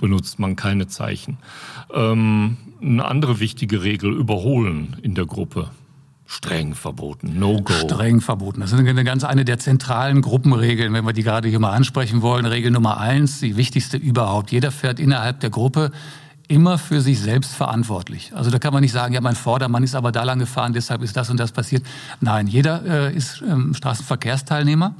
Benutzt 0.00 0.38
man 0.38 0.56
keine 0.56 0.86
Zeichen? 0.88 1.38
Ähm, 1.92 2.58
eine 2.80 3.04
andere 3.04 3.40
wichtige 3.40 3.82
Regel, 3.82 4.12
überholen 4.12 4.96
in 5.02 5.14
der 5.14 5.26
Gruppe. 5.26 5.70
Streng 6.30 6.74
verboten, 6.74 7.38
No-Go. 7.38 7.72
Streng 7.72 8.20
verboten. 8.20 8.60
Das 8.60 8.70
ist 8.70 8.78
eine 8.78 9.02
ganz 9.02 9.24
eine 9.24 9.46
der 9.46 9.58
zentralen 9.58 10.20
Gruppenregeln, 10.20 10.92
wenn 10.92 11.06
wir 11.06 11.14
die 11.14 11.22
gerade 11.22 11.48
hier 11.48 11.58
mal 11.58 11.72
ansprechen 11.72 12.20
wollen. 12.20 12.44
Regel 12.44 12.70
Nummer 12.70 12.98
eins, 12.98 13.40
die 13.40 13.56
wichtigste 13.56 13.96
überhaupt. 13.96 14.52
Jeder 14.52 14.70
fährt 14.70 15.00
innerhalb 15.00 15.40
der 15.40 15.48
Gruppe 15.48 15.90
immer 16.46 16.76
für 16.76 17.00
sich 17.00 17.18
selbst 17.18 17.54
verantwortlich. 17.54 18.32
Also 18.34 18.50
da 18.50 18.58
kann 18.58 18.74
man 18.74 18.82
nicht 18.82 18.92
sagen, 18.92 19.14
ja, 19.14 19.22
mein 19.22 19.36
Vordermann 19.36 19.82
ist 19.82 19.94
aber 19.94 20.12
da 20.12 20.22
lang 20.22 20.38
gefahren, 20.38 20.74
deshalb 20.74 21.02
ist 21.02 21.16
das 21.16 21.30
und 21.30 21.40
das 21.40 21.50
passiert. 21.50 21.82
Nein, 22.20 22.46
jeder 22.46 22.84
äh, 22.84 23.16
ist 23.16 23.42
ähm, 23.42 23.72
Straßenverkehrsteilnehmer 23.72 24.94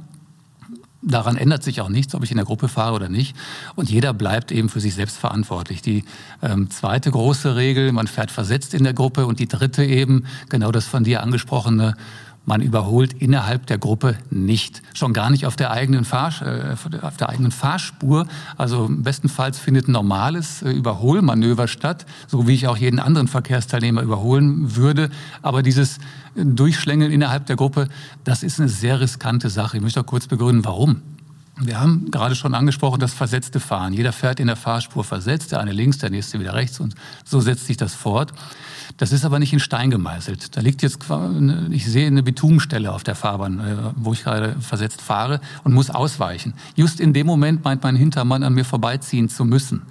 Daran 1.01 1.37
ändert 1.37 1.63
sich 1.63 1.79
auch 1.79 1.87
nichts, 1.87 2.13
ob 2.13 2.23
ich 2.23 2.31
in 2.31 2.37
der 2.37 2.45
Gruppe 2.45 2.67
fahre 2.67 2.93
oder 2.93 3.07
nicht. 3.07 3.35
Und 3.75 3.89
jeder 3.89 4.13
bleibt 4.13 4.51
eben 4.51 4.67
für 4.67 4.81
sich 4.81 4.95
selbst 4.95 5.17
verantwortlich. 5.17 5.81
Die 5.81 6.03
ähm, 6.41 6.69
zweite 6.69 7.09
große 7.09 7.55
Regel, 7.55 7.93
man 7.93 8.07
fährt 8.07 8.31
versetzt 8.31 8.73
in 8.73 8.83
der 8.83 8.93
Gruppe. 8.93 9.25
Und 9.25 9.39
die 9.39 9.47
dritte 9.47 9.85
eben, 9.85 10.25
genau 10.49 10.71
das 10.71 10.85
von 10.85 11.05
dir 11.05 11.23
angesprochene, 11.23 11.95
man 12.49 12.61
überholt 12.61 13.13
innerhalb 13.13 13.67
der 13.67 13.77
Gruppe 13.77 14.17
nicht. 14.31 14.81
Schon 14.95 15.13
gar 15.13 15.29
nicht 15.29 15.45
auf 15.45 15.55
der 15.55 15.69
eigenen, 15.69 16.03
Fahr 16.03 16.33
äh, 16.41 16.75
auf 17.03 17.15
der 17.15 17.29
eigenen 17.29 17.51
Fahrspur. 17.51 18.25
Also 18.57 18.89
bestenfalls 18.89 19.59
findet 19.59 19.87
ein 19.87 19.91
normales 19.91 20.63
äh, 20.63 20.71
Überholmanöver 20.71 21.67
statt, 21.67 22.07
so 22.27 22.47
wie 22.47 22.55
ich 22.55 22.67
auch 22.67 22.75
jeden 22.75 22.99
anderen 22.99 23.27
Verkehrsteilnehmer 23.27 24.01
überholen 24.01 24.75
würde. 24.75 25.11
Aber 25.43 25.61
dieses 25.61 25.99
Durchschlängeln 26.35 27.11
innerhalb 27.11 27.45
der 27.45 27.55
Gruppe, 27.55 27.87
das 28.23 28.41
ist 28.41 28.59
eine 28.59 28.67
sehr 28.67 28.99
riskante 28.99 29.51
Sache. 29.51 29.77
Ich 29.77 29.83
möchte 29.83 30.01
auch 30.01 30.07
kurz 30.07 30.25
begründen, 30.25 30.65
warum. 30.65 31.03
Wir 31.61 31.79
haben 31.79 32.09
gerade 32.09 32.35
schon 32.35 32.53
angesprochen, 32.55 33.01
das 33.01 33.13
versetzte 33.13 33.59
Fahren. 33.59 33.91
Jeder 33.91 34.13
fährt 34.13 34.39
in 34.39 34.47
der 34.47 34.55
Fahrspur 34.55 35.03
versetzt, 35.03 35.51
der 35.51 35.59
eine 35.59 35.73
links, 35.73 35.97
der 35.97 36.09
nächste 36.09 36.39
wieder 36.39 36.53
rechts 36.53 36.79
und 36.79 36.95
so 37.25 37.41
setzt 37.41 37.67
sich 37.67 37.75
das 37.75 37.93
fort. 37.93 38.31
Das 38.95 39.11
ist 39.11 39.25
aber 39.25 39.39
nicht 39.39 39.51
in 39.51 39.59
Stein 39.59 39.91
gemeißelt. 39.91 40.55
Da 40.55 40.61
liegt 40.61 40.81
jetzt, 40.81 40.99
ich 41.71 41.85
sehe 41.85 42.07
eine 42.07 42.23
Betonstelle 42.23 42.91
auf 42.93 43.03
der 43.03 43.15
Fahrbahn, 43.15 43.59
äh, 43.59 43.75
wo 43.95 44.13
ich 44.13 44.23
gerade 44.23 44.55
versetzt 44.61 45.01
fahre 45.01 45.41
und 45.63 45.73
muss 45.73 45.89
ausweichen. 45.89 46.53
Just 46.75 46.99
in 46.99 47.13
dem 47.13 47.27
Moment 47.27 47.63
meint 47.63 47.83
mein 47.83 47.95
Hintermann 47.95 48.43
an 48.43 48.53
mir 48.53 48.65
vorbeiziehen 48.65 49.29
zu 49.29 49.43
müssen. 49.43 49.83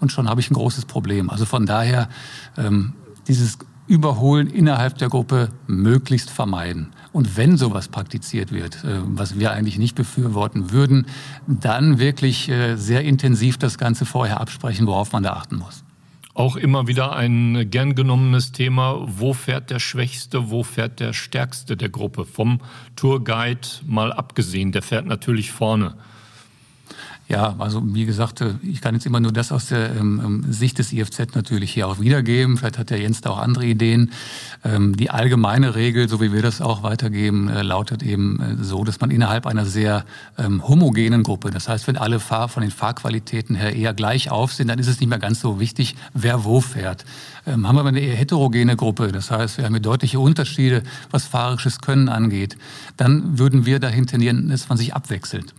Und 0.00 0.12
schon 0.12 0.28
habe 0.28 0.40
ich 0.40 0.50
ein 0.50 0.54
großes 0.54 0.86
Problem. 0.86 1.28
Also 1.28 1.44
von 1.44 1.66
daher, 1.66 2.08
ähm, 2.56 2.94
dieses 3.28 3.58
Überholen 3.90 4.46
innerhalb 4.46 4.98
der 4.98 5.08
Gruppe 5.08 5.48
möglichst 5.66 6.30
vermeiden. 6.30 6.92
Und 7.12 7.36
wenn 7.36 7.56
sowas 7.56 7.88
praktiziert 7.88 8.52
wird, 8.52 8.84
äh, 8.84 9.00
was 9.04 9.40
wir 9.40 9.50
eigentlich 9.50 9.78
nicht 9.78 9.96
befürworten 9.96 10.70
würden, 10.70 11.06
dann 11.48 11.98
wirklich 11.98 12.48
äh, 12.48 12.76
sehr 12.76 13.02
intensiv 13.02 13.58
das 13.58 13.78
Ganze 13.78 14.06
vorher 14.06 14.40
absprechen, 14.40 14.86
worauf 14.86 15.12
man 15.12 15.24
da 15.24 15.32
achten 15.32 15.56
muss. 15.56 15.82
Auch 16.34 16.54
immer 16.54 16.86
wieder 16.86 17.16
ein 17.16 17.68
gern 17.68 17.96
genommenes 17.96 18.52
Thema, 18.52 19.04
wo 19.08 19.34
fährt 19.34 19.70
der 19.70 19.80
Schwächste, 19.80 20.50
wo 20.50 20.62
fährt 20.62 21.00
der 21.00 21.12
Stärkste 21.12 21.76
der 21.76 21.88
Gruppe? 21.88 22.26
Vom 22.26 22.60
Tourguide 22.94 23.66
mal 23.84 24.12
abgesehen, 24.12 24.70
der 24.70 24.82
fährt 24.82 25.06
natürlich 25.06 25.50
vorne. 25.50 25.96
Ja, 27.30 27.54
also 27.60 27.80
wie 27.94 28.06
gesagt, 28.06 28.40
äh, 28.40 28.54
ich 28.60 28.80
kann 28.80 28.96
jetzt 28.96 29.06
immer 29.06 29.20
nur 29.20 29.30
das 29.30 29.52
aus 29.52 29.66
der 29.66 29.94
ähm, 29.94 30.20
ähm 30.22 30.52
Sicht 30.52 30.80
des 30.80 30.92
IFZ 30.92 31.36
natürlich 31.36 31.72
hier 31.72 31.86
auch 31.86 32.00
wiedergeben. 32.00 32.56
Vielleicht 32.56 32.76
hat 32.76 32.90
der 32.90 32.98
Jens 32.98 33.20
da 33.20 33.30
auch 33.30 33.38
andere 33.38 33.66
Ideen. 33.66 34.10
Ähm, 34.64 34.96
die 34.96 35.10
allgemeine 35.10 35.76
Regel, 35.76 36.08
so 36.08 36.20
wie 36.20 36.32
wir 36.32 36.42
das 36.42 36.60
auch 36.60 36.82
weitergeben, 36.82 37.48
äh, 37.48 37.62
lautet 37.62 38.02
eben 38.02 38.40
äh, 38.40 38.64
so, 38.64 38.82
dass 38.82 38.98
man 38.98 39.12
innerhalb 39.12 39.46
einer 39.46 39.64
sehr 39.64 40.04
ähm, 40.38 40.66
homogenen 40.66 41.22
Gruppe, 41.22 41.52
das 41.52 41.68
heißt, 41.68 41.86
wenn 41.86 41.96
alle 41.96 42.18
Fahr 42.18 42.48
von 42.48 42.62
den 42.62 42.72
Fahrqualitäten 42.72 43.54
her 43.54 43.76
eher 43.76 43.94
gleich 43.94 44.32
auf 44.32 44.52
sind, 44.52 44.66
dann 44.66 44.80
ist 44.80 44.88
es 44.88 44.98
nicht 44.98 45.08
mehr 45.08 45.20
ganz 45.20 45.38
so 45.38 45.60
wichtig, 45.60 45.94
wer 46.12 46.42
wo 46.42 46.60
fährt. 46.60 47.04
Ähm, 47.46 47.68
haben 47.68 47.76
wir 47.76 47.84
eine 47.84 48.00
eher 48.00 48.16
heterogene 48.16 48.74
Gruppe, 48.74 49.12
das 49.12 49.30
heißt, 49.30 49.58
wir 49.58 49.66
haben 49.66 49.74
hier 49.74 49.82
deutliche 49.82 50.18
Unterschiede, 50.18 50.82
was 51.12 51.26
fahrerisches 51.26 51.80
Können 51.80 52.08
angeht, 52.08 52.56
dann 52.96 53.38
würden 53.38 53.66
wir 53.66 53.78
dahin 53.78 54.08
tendieren, 54.08 54.48
dass 54.48 54.68
man 54.68 54.76
sich 54.76 54.94
abwechselt. 54.94 55.54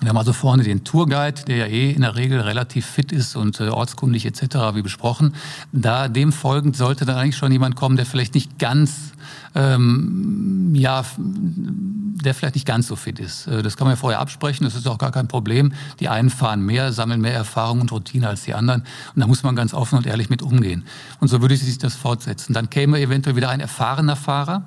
Wir 0.00 0.08
haben 0.08 0.16
also 0.16 0.32
vorne 0.32 0.62
den 0.62 0.82
Tourguide, 0.82 1.42
der 1.46 1.56
ja 1.56 1.66
eh 1.66 1.90
in 1.90 2.00
der 2.00 2.16
Regel 2.16 2.40
relativ 2.40 2.86
fit 2.86 3.12
ist 3.12 3.36
und 3.36 3.60
äh, 3.60 3.68
ortskundig 3.68 4.24
etc., 4.24 4.56
wie 4.74 4.80
besprochen. 4.80 5.34
Da 5.72 6.08
dem 6.08 6.32
folgend 6.32 6.74
sollte 6.74 7.04
dann 7.04 7.18
eigentlich 7.18 7.36
schon 7.36 7.52
jemand 7.52 7.76
kommen, 7.76 7.96
der 7.96 8.06
vielleicht 8.06 8.34
nicht 8.34 8.58
ganz, 8.58 9.12
ähm, 9.54 10.74
ja, 10.74 11.04
der 11.18 12.34
vielleicht 12.34 12.54
nicht 12.54 12.66
ganz 12.66 12.86
so 12.86 12.96
fit 12.96 13.18
ist. 13.18 13.46
Äh, 13.46 13.62
das 13.62 13.76
kann 13.76 13.86
man 13.86 13.92
ja 13.92 13.96
vorher 13.96 14.20
absprechen, 14.20 14.64
das 14.64 14.74
ist 14.74 14.88
auch 14.88 14.96
gar 14.96 15.12
kein 15.12 15.28
Problem. 15.28 15.72
Die 16.00 16.08
einen 16.08 16.30
fahren 16.30 16.62
mehr, 16.64 16.92
sammeln 16.94 17.20
mehr 17.20 17.34
Erfahrung 17.34 17.82
und 17.82 17.92
Routine 17.92 18.26
als 18.26 18.44
die 18.44 18.54
anderen. 18.54 18.84
Und 19.14 19.20
da 19.20 19.26
muss 19.26 19.42
man 19.42 19.54
ganz 19.54 19.74
offen 19.74 19.98
und 19.98 20.06
ehrlich 20.06 20.30
mit 20.30 20.40
umgehen. 20.40 20.84
Und 21.20 21.28
so 21.28 21.42
würde 21.42 21.56
sich 21.58 21.76
das 21.76 21.94
fortsetzen. 21.94 22.54
Dann 22.54 22.70
käme 22.70 23.00
eventuell 23.00 23.36
wieder 23.36 23.50
ein 23.50 23.60
erfahrener 23.60 24.16
Fahrer 24.16 24.64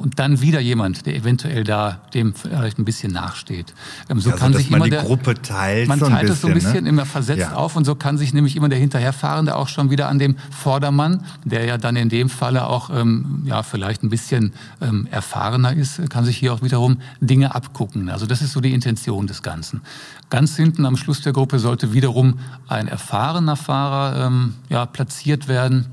und 0.00 0.18
dann 0.18 0.40
wieder 0.40 0.60
jemand, 0.60 1.06
der 1.06 1.14
eventuell 1.14 1.64
da 1.64 2.00
dem 2.14 2.34
vielleicht 2.34 2.78
ein 2.78 2.84
bisschen 2.84 3.12
nachsteht. 3.12 3.74
Ähm, 4.08 4.20
so 4.20 4.30
also, 4.30 4.40
kann 4.40 4.54
sich 4.54 4.70
immer 4.70 4.84
die 4.84 4.90
der, 4.90 5.02
Gruppe 5.02 5.34
teilt. 5.34 5.88
Man 5.88 5.98
teilt 5.98 6.30
es 6.30 6.40
so 6.40 6.48
ein 6.48 6.54
bisschen 6.54 6.84
ne? 6.84 6.90
immer 6.90 7.06
versetzt 7.06 7.40
ja. 7.40 7.54
auf 7.54 7.76
und 7.76 7.84
so 7.84 7.94
kann 7.94 8.18
sich 8.18 8.32
nämlich 8.32 8.56
immer 8.56 8.68
der 8.68 8.78
Hinterherfahrende 8.78 9.56
auch 9.56 9.68
schon 9.68 9.90
wieder 9.90 10.08
an 10.08 10.18
dem 10.18 10.36
Vordermann, 10.50 11.24
der 11.44 11.64
ja 11.64 11.78
dann 11.78 11.96
in 11.96 12.08
dem 12.08 12.28
Falle 12.28 12.66
auch 12.66 12.90
ähm, 12.90 13.42
ja 13.44 13.62
vielleicht 13.62 14.02
ein 14.02 14.10
bisschen 14.10 14.52
ähm, 14.80 15.08
erfahrener 15.10 15.72
ist, 15.72 16.08
kann 16.10 16.24
sich 16.24 16.36
hier 16.36 16.52
auch 16.52 16.62
wiederum 16.62 16.98
Dinge 17.20 17.54
abgucken. 17.54 18.10
Also 18.10 18.26
das 18.26 18.42
ist 18.42 18.52
so 18.52 18.60
die 18.60 18.72
Intention 18.72 19.26
des 19.26 19.42
Ganzen. 19.42 19.82
Ganz 20.30 20.56
hinten 20.56 20.86
am 20.86 20.96
Schluss 20.96 21.22
der 21.22 21.32
Gruppe 21.32 21.58
sollte 21.58 21.92
wiederum 21.92 22.38
ein 22.68 22.88
erfahrener 22.88 23.56
Fahrer 23.56 24.26
ähm, 24.26 24.54
ja, 24.68 24.86
platziert 24.86 25.48
werden 25.48 25.86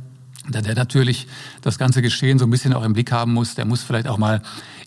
da 0.49 0.61
der 0.61 0.75
natürlich 0.75 1.27
das 1.61 1.77
ganze 1.77 2.01
Geschehen 2.01 2.39
so 2.39 2.45
ein 2.45 2.51
bisschen 2.51 2.73
auch 2.73 2.83
im 2.83 2.93
Blick 2.93 3.11
haben 3.11 3.33
muss, 3.33 3.55
der 3.55 3.65
muss 3.65 3.83
vielleicht 3.83 4.07
auch 4.07 4.17
mal 4.17 4.41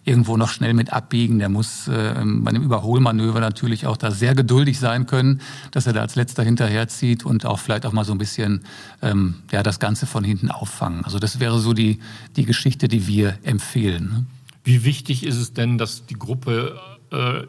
irgendwo 0.05 0.37
noch 0.37 0.49
schnell 0.49 0.73
mit 0.75 0.93
abbiegen, 0.93 1.39
der 1.39 1.49
muss 1.49 1.87
äh, 1.89 2.15
bei 2.25 2.51
einem 2.51 2.63
Überholmanöver 2.63 3.41
natürlich 3.41 3.87
auch 3.87 3.97
da 3.97 4.11
sehr 4.11 4.35
geduldig 4.35 4.79
sein 4.79 5.07
können, 5.07 5.41
dass 5.71 5.87
er 5.87 5.93
da 5.93 6.01
als 6.01 6.15
letzter 6.15 6.43
hinterherzieht 6.43 7.25
und 7.25 7.45
auch 7.45 7.59
vielleicht 7.59 7.85
auch 7.85 7.93
mal 7.93 8.05
so 8.05 8.13
ein 8.13 8.19
bisschen 8.19 8.63
ähm, 9.03 9.37
ja, 9.53 9.63
das 9.63 9.79
Ganze 9.79 10.07
von 10.07 10.25
hinten 10.25 10.51
auffangen. 10.51 11.05
Also 11.05 11.19
das 11.19 11.41
wäre 11.41 11.59
so 11.59 11.75
die, 11.75 12.01
die 12.37 12.45
Geschichte, 12.45 12.89
die 12.89 13.07
wir 13.07 13.39
empfehlen. 13.43 14.09
Ne? 14.11 14.27
Wie 14.65 14.85
wichtig 14.85 15.27
ist 15.27 15.37
es 15.37 15.53
denn, 15.53 15.79
dass 15.79 16.07
die 16.07 16.19
Gruppe 16.19 16.79
äh, 17.11 17.43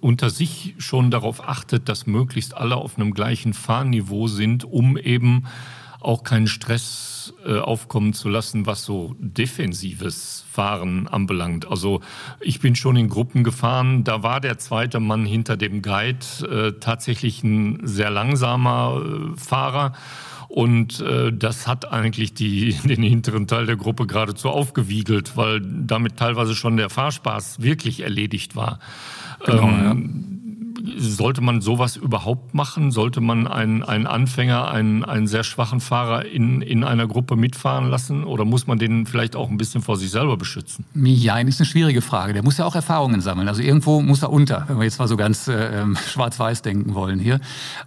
unter 0.00 0.30
sich 0.30 0.74
schon 0.78 1.10
darauf 1.10 1.46
achtet, 1.46 1.88
dass 1.88 2.06
möglichst 2.06 2.56
alle 2.56 2.76
auf 2.76 2.98
einem 2.98 3.14
gleichen 3.14 3.54
Fahrniveau 3.54 4.26
sind, 4.26 4.64
um 4.64 4.96
eben 4.96 5.44
auch 6.00 6.24
keinen 6.24 6.46
Stress 6.46 7.34
äh, 7.44 7.58
aufkommen 7.58 8.12
zu 8.12 8.28
lassen, 8.28 8.66
was 8.66 8.84
so 8.84 9.14
defensives 9.18 10.44
Fahren 10.50 11.06
anbelangt. 11.08 11.68
Also 11.68 12.00
ich 12.40 12.60
bin 12.60 12.74
schon 12.74 12.96
in 12.96 13.08
Gruppen 13.08 13.44
gefahren, 13.44 14.04
da 14.04 14.22
war 14.22 14.40
der 14.40 14.58
zweite 14.58 15.00
Mann 15.00 15.24
hinter 15.24 15.56
dem 15.56 15.82
Guide 15.82 16.26
äh, 16.42 16.80
tatsächlich 16.80 17.42
ein 17.44 17.80
sehr 17.82 18.10
langsamer 18.10 19.02
äh, 19.02 19.36
Fahrer. 19.36 19.92
Und 20.48 21.00
äh, 21.00 21.32
das 21.32 21.68
hat 21.68 21.92
eigentlich 21.92 22.34
die, 22.34 22.72
den 22.84 23.02
hinteren 23.02 23.46
Teil 23.46 23.66
der 23.66 23.76
Gruppe 23.76 24.06
geradezu 24.06 24.48
aufgewiegelt, 24.48 25.36
weil 25.36 25.60
damit 25.60 26.16
teilweise 26.16 26.56
schon 26.56 26.76
der 26.76 26.90
Fahrspaß 26.90 27.62
wirklich 27.62 28.00
erledigt 28.00 28.56
war. 28.56 28.80
Genau, 29.46 29.68
ähm, 29.68 30.19
sollte 31.20 31.42
man 31.42 31.60
sowas 31.60 31.96
überhaupt 31.96 32.54
machen? 32.54 32.92
Sollte 32.92 33.20
man 33.20 33.46
einen, 33.46 33.82
einen 33.82 34.06
Anfänger, 34.06 34.70
einen, 34.70 35.04
einen 35.04 35.26
sehr 35.26 35.44
schwachen 35.44 35.80
Fahrer 35.80 36.24
in, 36.24 36.62
in 36.62 36.82
einer 36.82 37.06
Gruppe 37.06 37.36
mitfahren 37.36 37.90
lassen? 37.90 38.24
Oder 38.24 38.46
muss 38.46 38.66
man 38.66 38.78
den 38.78 39.04
vielleicht 39.04 39.36
auch 39.36 39.50
ein 39.50 39.58
bisschen 39.58 39.82
vor 39.82 39.98
sich 39.98 40.10
selber 40.10 40.38
beschützen? 40.38 40.86
Ja, 40.94 41.38
ist 41.38 41.60
eine 41.60 41.66
schwierige 41.66 42.00
Frage. 42.00 42.32
Der 42.32 42.42
muss 42.42 42.56
ja 42.56 42.64
auch 42.64 42.74
Erfahrungen 42.74 43.20
sammeln. 43.20 43.48
Also 43.48 43.60
irgendwo 43.60 44.00
muss 44.00 44.22
er 44.22 44.32
unter, 44.32 44.64
wenn 44.66 44.78
wir 44.78 44.84
jetzt 44.84 44.98
mal 44.98 45.08
so 45.08 45.18
ganz 45.18 45.46
äh, 45.46 45.82
ähm, 45.82 45.94
schwarz-weiß 46.08 46.62
denken 46.62 46.94
wollen 46.94 47.18
hier. 47.18 47.38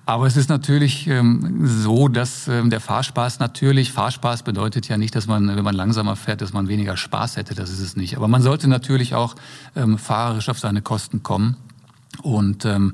Aber 0.05 0.27
es 0.27 0.37
ist 0.37 0.49
natürlich 0.49 1.07
ähm, 1.07 1.61
so, 1.63 2.09
dass 2.09 2.47
ähm, 2.47 2.69
der 2.69 2.81
Fahrspaß 2.81 3.39
natürlich, 3.39 3.91
Fahrspaß 3.91 4.43
bedeutet 4.43 4.87
ja 4.89 4.97
nicht, 4.97 5.15
dass 5.15 5.25
man, 5.25 5.47
wenn 5.47 5.63
man 5.63 5.73
langsamer 5.73 6.15
fährt, 6.17 6.41
dass 6.41 6.53
man 6.53 6.67
weniger 6.67 6.97
Spaß 6.97 7.37
hätte. 7.37 7.55
Das 7.55 7.71
ist 7.71 7.79
es 7.79 7.95
nicht. 7.95 8.15
Aber 8.15 8.27
man 8.27 8.43
sollte 8.43 8.67
natürlich 8.67 9.15
auch 9.15 9.33
ähm, 9.75 9.97
fahrerisch 9.97 10.49
auf 10.49 10.59
seine 10.59 10.83
Kosten 10.83 11.23
kommen. 11.23 11.57
Und 12.21 12.65
ähm, 12.65 12.93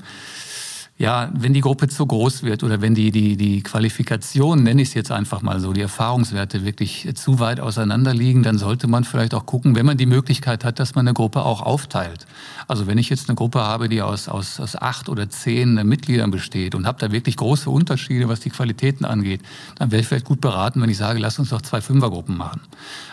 ja, 1.00 1.32
wenn 1.34 1.54
die 1.54 1.62
Gruppe 1.62 1.88
zu 1.88 2.06
groß 2.06 2.44
wird 2.44 2.62
oder 2.62 2.82
wenn 2.82 2.94
die, 2.94 3.12
die, 3.12 3.38
die 3.38 3.64
Qualifikation, 3.64 4.64
nenne 4.64 4.82
ich 4.82 4.90
es 4.90 4.94
jetzt 4.94 5.14
einfach 5.14 5.42
mal 5.42 5.62
so, 5.62 5.72
die 5.72 5.80
Erfahrungswerte 5.80 6.66
wirklich 6.66 7.10
zu 7.16 7.40
weit 7.40 7.62
auseinander 7.62 8.14
liegen, 8.14 8.44
dann 8.44 8.58
sollte 8.58 8.88
man 8.88 9.06
vielleicht 9.06 9.34
auch 9.34 9.46
gucken, 9.46 9.76
wenn 9.76 9.86
man 9.86 9.96
die 9.96 10.06
Möglichkeit 10.06 10.66
hat, 10.66 10.78
dass 10.78 10.96
man 10.96 11.08
eine 11.08 11.14
Gruppe 11.14 11.44
auch 11.44 11.62
aufteilt. 11.62 12.28
Also 12.68 12.86
wenn 12.86 12.98
ich 12.98 13.10
jetzt 13.10 13.30
eine 13.30 13.38
Gruppe 13.38 13.62
habe, 13.62 13.88
die 13.88 14.02
aus, 14.02 14.28
aus, 14.28 14.60
aus 14.60 14.76
acht 14.76 15.08
oder 15.08 15.30
zehn 15.30 15.76
Mitgliedern 15.88 16.32
besteht 16.32 16.76
und 16.76 16.86
habe 16.86 17.00
da 17.00 17.14
wirklich 17.14 17.38
große 17.38 17.70
Unterschiede, 17.70 18.28
was 18.28 18.42
die 18.42 18.50
Qualitäten 18.50 19.06
angeht, 19.06 19.40
dann 19.76 19.92
wäre 19.92 20.02
ich 20.02 20.08
vielleicht 20.08 20.26
gut 20.26 20.42
beraten, 20.42 20.82
wenn 20.82 20.90
ich 20.90 20.98
sage, 20.98 21.20
lass 21.20 21.40
uns 21.40 21.50
doch 21.50 21.62
zwei 21.62 21.80
Fünfergruppen 21.80 22.36
machen. 22.36 22.60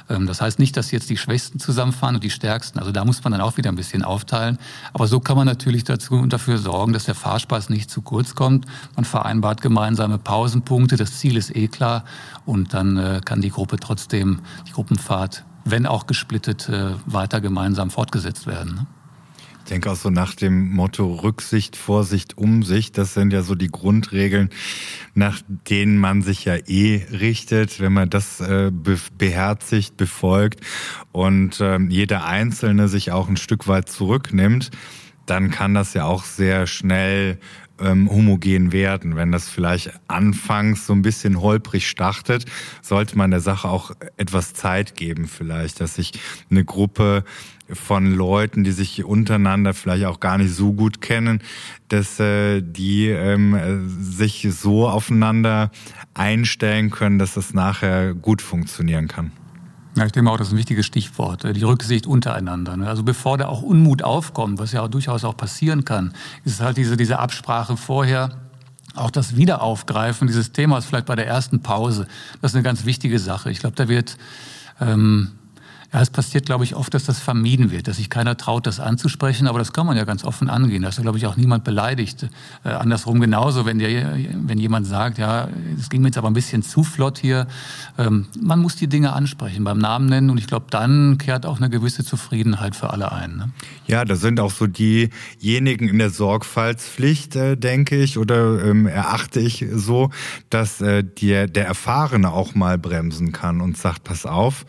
Ähm, 0.08 0.26
das 0.26 0.40
heißt 0.40 0.58
nicht, 0.58 0.76
dass 0.76 0.90
jetzt 0.90 1.10
die 1.10 1.16
Schwächsten 1.16 1.58
zusammenfahren 1.58 2.16
und 2.16 2.25
die 2.25 2.30
Stärksten. 2.30 2.78
Also 2.78 2.92
da 2.92 3.04
muss 3.04 3.22
man 3.25 3.32
dann 3.32 3.40
auch 3.40 3.56
wieder 3.56 3.70
ein 3.70 3.76
bisschen 3.76 4.02
aufteilen. 4.02 4.58
Aber 4.92 5.06
so 5.06 5.20
kann 5.20 5.36
man 5.36 5.46
natürlich 5.46 5.84
dazu 5.84 6.14
und 6.14 6.32
dafür 6.32 6.58
sorgen, 6.58 6.92
dass 6.92 7.04
der 7.04 7.14
Fahrspaß 7.14 7.68
nicht 7.70 7.90
zu 7.90 8.02
kurz 8.02 8.34
kommt. 8.34 8.66
Man 8.94 9.04
vereinbart 9.04 9.62
gemeinsame 9.62 10.18
Pausenpunkte. 10.18 10.96
Das 10.96 11.18
Ziel 11.18 11.36
ist 11.36 11.54
eh 11.54 11.68
klar. 11.68 12.04
Und 12.44 12.75
dann 12.75 12.96
äh, 12.96 13.20
kann 13.25 13.40
die 13.40 13.50
Gruppe 13.50 13.76
trotzdem, 13.78 14.40
die 14.66 14.72
Gruppenfahrt, 14.72 15.44
wenn 15.64 15.86
auch 15.86 16.06
gesplittet, 16.06 16.68
äh, 16.68 16.90
weiter 17.06 17.40
gemeinsam 17.40 17.90
fortgesetzt 17.90 18.46
werden. 18.46 18.86
Ich 19.66 19.70
denke 19.70 19.90
auch 19.90 19.96
so 19.96 20.11
nach 20.11 20.37
dem 20.37 20.70
Motto 20.70 21.12
Rücksicht, 21.12 21.75
Vorsicht, 21.75 22.38
Umsicht, 22.38 22.96
das 22.99 23.14
sind 23.14 23.32
ja 23.32 23.42
so 23.42 23.56
die 23.56 23.66
Grundregeln, 23.66 24.50
nach 25.14 25.42
denen 25.68 25.99
man 25.99 26.23
sich 26.23 26.44
ja 26.44 26.54
eh 26.54 27.04
richtet, 27.11 27.80
wenn 27.80 27.92
man 27.92 28.08
das 28.08 28.38
äh, 28.38 28.70
beherzigt, 29.18 29.96
befolgt 29.96 30.61
und 31.11 31.61
äh, 31.61 31.80
jeder 31.80 32.26
Einzelne 32.26 32.87
sich 32.87 33.11
auch 33.11 33.28
ein 33.28 33.37
Stück 33.37 33.66
weit 33.66 33.88
zurücknimmt, 33.88 34.70
dann 35.26 35.50
kann 35.50 35.75
das 35.75 35.94
ja 35.94 36.04
auch 36.04 36.23
sehr 36.23 36.68
schnell 36.68 37.40
ähm, 37.80 38.08
homogen 38.08 38.73
werden. 38.73 39.16
Wenn 39.16 39.32
das 39.32 39.49
vielleicht 39.49 39.90
anfangs 40.06 40.87
so 40.87 40.92
ein 40.92 41.02
bisschen 41.02 41.40
holprig 41.40 41.88
startet, 41.88 42.44
sollte 42.82 43.18
man 43.18 43.32
der 43.32 43.40
Sache 43.40 43.68
auch 43.68 43.90
etwas 44.16 44.54
Zeit 44.54 44.94
geben 44.94 45.26
vielleicht, 45.26 45.80
dass 45.80 45.96
sich 45.96 46.12
eine 46.50 46.64
Gruppe 46.64 47.25
von 47.73 48.14
Leuten, 48.14 48.64
die 48.64 48.73
sich 48.73 49.04
untereinander 49.04 49.75
vielleicht 49.75 50.04
auch 50.06 50.20
gar 50.20 50.38
nicht 50.38 50.54
so 50.54 50.73
gut 50.73 51.00
kennen, 51.00 51.40
dass 51.88 52.20
äh, 52.20 52.62
die 52.62 53.08
ähm, 53.08 53.88
sich 54.00 54.46
so 54.50 54.88
aufeinander 54.88 55.70
einstellen 56.14 56.90
können, 56.90 57.18
dass 57.18 57.35
das 57.35 57.54
nachher 57.54 58.14
gut 58.14 58.42
funktionieren 58.42 59.08
kann. 59.08 59.32
Ja, 59.96 60.04
ich 60.04 60.12
denke 60.12 60.30
auch, 60.30 60.37
das 60.37 60.49
ist 60.49 60.52
ein 60.52 60.58
wichtiges 60.58 60.85
Stichwort, 60.85 61.44
äh, 61.44 61.54
die 61.54 61.62
Rücksicht 61.62 62.06
untereinander. 62.06 62.76
Ne? 62.76 62.87
Also 62.87 63.02
bevor 63.02 63.38
da 63.38 63.49
auch 63.49 63.62
Unmut 63.62 64.02
aufkommt, 64.02 64.58
was 64.58 64.73
ja 64.73 64.82
auch 64.82 64.88
durchaus 64.88 65.25
auch 65.25 65.37
passieren 65.37 65.85
kann, 65.85 66.12
ist 66.44 66.61
halt 66.61 66.76
diese, 66.76 66.96
diese 66.96 67.18
Absprache 67.18 67.76
vorher, 67.78 68.28
auch 68.94 69.11
das 69.11 69.37
Wiederaufgreifen 69.37 70.26
dieses 70.26 70.52
Themas 70.52 70.85
vielleicht 70.85 71.06
bei 71.06 71.16
der 71.16 71.26
ersten 71.26 71.61
Pause. 71.61 72.06
Das 72.40 72.52
ist 72.52 72.56
eine 72.56 72.62
ganz 72.62 72.85
wichtige 72.85 73.18
Sache. 73.18 73.50
Ich 73.50 73.61
glaube, 73.61 73.76
da 73.76 73.88
wird 73.88 74.16
ähm, 74.80 75.32
ja, 75.93 76.00
es 76.00 76.11
passiert, 76.11 76.47
glaube 76.47 76.64
ich, 76.64 76.75
oft, 76.75 76.93
dass 76.95 77.05
das 77.05 77.21
vermieden 77.21 77.71
wird, 77.71 77.88
dass 77.88 77.99
sich 77.99 78.11
keiner 78.11 78.37
traut, 78.37 78.66
das 78.66 78.81
anzusprechen, 78.81 79.47
aber 79.47 79.59
das 79.59 79.73
kann 79.73 79.87
man 79.87 79.97
ja 79.97 80.05
ganz 80.05 80.25
offen 80.25 80.50
angehen. 80.50 80.83
Da 80.83 80.88
ist, 80.88 81.00
glaube 81.00 81.19
ich, 81.19 81.26
auch 81.26 81.37
niemand 81.37 81.64
beleidigt. 81.64 82.28
Äh, 82.64 82.71
andersrum 82.71 83.21
genauso, 83.21 83.66
wenn, 83.66 83.78
der, 83.78 84.16
wenn 84.47 84.59
jemand 84.59 84.87
sagt, 84.87 85.19
ja, 85.19 85.49
es 85.78 85.88
ging 85.88 86.02
mir 86.02 86.09
jetzt 86.09 86.19
aber 86.19 86.28
ein 86.28 86.35
bisschen 86.35 86.62
zu 86.62 86.83
flott 86.83 87.19
hier. 87.19 87.47
Ähm, 87.99 88.26
man 88.40 88.59
muss 88.59 88.76
die 88.76 88.88
Dinge 88.88 89.12
ansprechen, 89.12 89.64
beim 89.64 89.78
Namen 89.78 90.07
nennen 90.07 90.31
und 90.31 90.38
ich 90.38 90.47
glaube, 90.47 90.66
dann 90.71 91.19
kehrt 91.19 91.47
auch 91.47 91.59
eine 91.59 91.71
gewisse 91.71 92.05
Zufriedenheit 92.05 92.75
für 92.75 92.90
alle 92.90 93.12
ein. 93.12 93.37
Ne? 93.37 93.50
Ja, 93.87 94.05
da 94.05 94.16
sind 94.16 94.40
auch 94.40 94.50
so 94.50 94.66
diejenigen 94.66 95.88
in 95.88 95.99
der 95.99 96.11
Sorgfaltspflicht, 96.11 97.37
äh, 97.37 97.57
denke 97.57 97.97
ich, 97.97 98.19
oder 98.19 98.64
ähm, 98.64 98.87
erachte 98.87 99.40
ich 99.40 99.64
so, 99.73 100.11
dass 100.50 100.81
äh, 100.81 101.05
der, 101.05 101.47
der 101.47 101.66
Erfahrene 101.66 102.33
auch 102.33 102.55
mal 102.55 102.76
bremsen 102.76 103.33
kann 103.33 103.61
und 103.61 103.76
sagt, 103.76 104.05
pass 104.05 104.26
auf, 104.26 104.66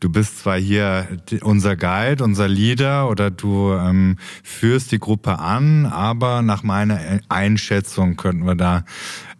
du 0.00 0.10
bist 0.10 0.40
zwar 0.40 0.57
hier 0.58 1.06
unser 1.42 1.76
Guide, 1.76 2.22
unser 2.22 2.48
Leader 2.48 3.08
oder 3.08 3.30
du 3.30 3.72
ähm, 3.72 4.16
führst 4.42 4.92
die 4.92 4.98
Gruppe 4.98 5.38
an, 5.38 5.86
aber 5.86 6.42
nach 6.42 6.62
meiner 6.62 7.00
Einschätzung 7.28 8.16
könnten 8.16 8.46
wir 8.46 8.54
da 8.54 8.84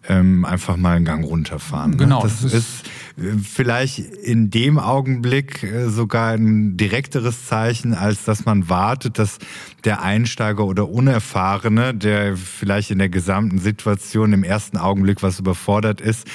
ähm, 0.08 0.44
einfach 0.44 0.76
mal 0.76 0.96
einen 0.96 1.04
Gang 1.04 1.24
runterfahren. 1.24 1.92
Ne? 1.92 1.96
Genau. 1.98 2.22
Das, 2.22 2.42
das 2.42 2.54
ist 2.54 2.86
äh, 2.86 3.07
vielleicht 3.42 3.98
in 3.98 4.50
dem 4.50 4.78
Augenblick 4.78 5.62
äh, 5.62 5.88
sogar 5.88 6.32
ein 6.32 6.76
direkteres 6.76 7.46
Zeichen, 7.46 7.94
als 7.94 8.24
dass 8.24 8.44
man 8.44 8.68
wartet, 8.68 9.18
dass 9.18 9.38
der 9.84 10.02
Einsteiger 10.02 10.64
oder 10.64 10.88
Unerfahrene, 10.88 11.94
der 11.94 12.36
vielleicht 12.36 12.90
in 12.90 12.98
der 12.98 13.08
gesamten 13.08 13.58
Situation 13.58 14.32
im 14.32 14.44
ersten 14.44 14.76
Augenblick 14.76 15.22
was 15.22 15.40
überfordert 15.40 16.00
ist, 16.00 16.26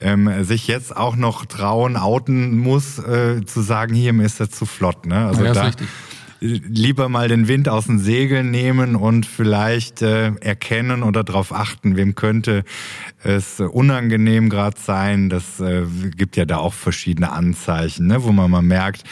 ähm, 0.00 0.44
sich 0.44 0.68
jetzt 0.68 0.96
auch 0.96 1.16
noch 1.16 1.46
trauen, 1.46 1.96
outen 1.96 2.58
muss, 2.58 2.98
äh, 2.98 3.44
zu 3.44 3.60
sagen, 3.60 3.94
hier 3.94 4.12
mir 4.12 4.24
ist 4.24 4.40
das 4.40 4.50
zu 4.50 4.66
flott. 4.66 5.06
Ne? 5.06 5.26
Also 5.26 5.44
ja, 5.44 5.52
da, 5.52 5.62
richtig 5.64 5.88
lieber 6.40 7.08
mal 7.08 7.28
den 7.28 7.48
Wind 7.48 7.68
aus 7.68 7.86
den 7.86 7.98
Segeln 7.98 8.50
nehmen 8.50 8.96
und 8.96 9.26
vielleicht 9.26 10.02
äh, 10.02 10.32
erkennen 10.40 11.02
oder 11.02 11.24
darauf 11.24 11.52
achten, 11.52 11.96
wem 11.96 12.14
könnte 12.14 12.64
es 13.22 13.60
unangenehm 13.60 14.48
gerade 14.48 14.78
sein. 14.78 15.28
Das 15.28 15.60
äh, 15.60 15.84
gibt 16.16 16.36
ja 16.36 16.44
da 16.44 16.58
auch 16.58 16.74
verschiedene 16.74 17.32
Anzeichen, 17.32 18.06
ne, 18.06 18.22
wo 18.22 18.32
man 18.32 18.50
mal 18.50 18.62
merkt, 18.62 19.04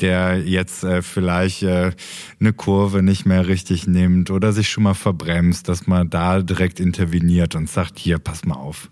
der 0.00 0.38
jetzt 0.38 0.84
äh, 0.84 1.02
vielleicht 1.02 1.62
äh, 1.62 1.92
eine 2.40 2.52
Kurve 2.52 3.02
nicht 3.02 3.26
mehr 3.26 3.46
richtig 3.46 3.86
nimmt 3.86 4.30
oder 4.30 4.52
sich 4.52 4.68
schon 4.68 4.84
mal 4.84 4.94
verbremst, 4.94 5.68
dass 5.68 5.86
man 5.86 6.10
da 6.10 6.42
direkt 6.42 6.80
interveniert 6.80 7.54
und 7.54 7.68
sagt, 7.68 7.98
hier, 7.98 8.18
pass 8.18 8.44
mal 8.44 8.56
auf. 8.56 8.90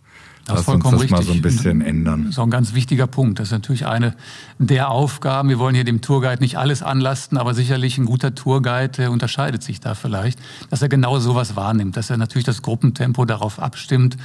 Das 0.50 0.66
Lass 0.66 0.74
uns 0.74 0.84
das 0.84 0.92
richtig. 0.94 1.10
mal 1.10 1.22
so 1.22 1.32
ein 1.32 1.42
bisschen 1.42 1.80
ändern. 1.80 2.24
Das 2.24 2.34
ist 2.34 2.38
auch 2.38 2.44
ein 2.44 2.50
ganz 2.50 2.74
wichtiger 2.74 3.06
Punkt. 3.06 3.38
Das 3.38 3.48
ist 3.48 3.52
natürlich 3.52 3.86
eine 3.86 4.14
der 4.58 4.90
Aufgaben. 4.90 5.48
Wir 5.48 5.58
wollen 5.58 5.74
hier 5.74 5.84
dem 5.84 6.00
Tourguide 6.00 6.40
nicht 6.40 6.58
alles 6.58 6.82
anlasten, 6.82 7.38
aber 7.38 7.54
sicherlich 7.54 7.98
ein 7.98 8.06
guter 8.06 8.34
Tourguide 8.34 9.10
unterscheidet 9.10 9.62
sich 9.62 9.80
da 9.80 9.94
vielleicht, 9.94 10.38
dass 10.70 10.82
er 10.82 10.88
genau 10.88 11.18
sowas 11.18 11.56
wahrnimmt, 11.56 11.96
dass 11.96 12.10
er 12.10 12.16
natürlich 12.16 12.44
das 12.46 12.62
Gruppentempo 12.62 13.24
darauf 13.24 13.60
abstimmt 13.60 14.16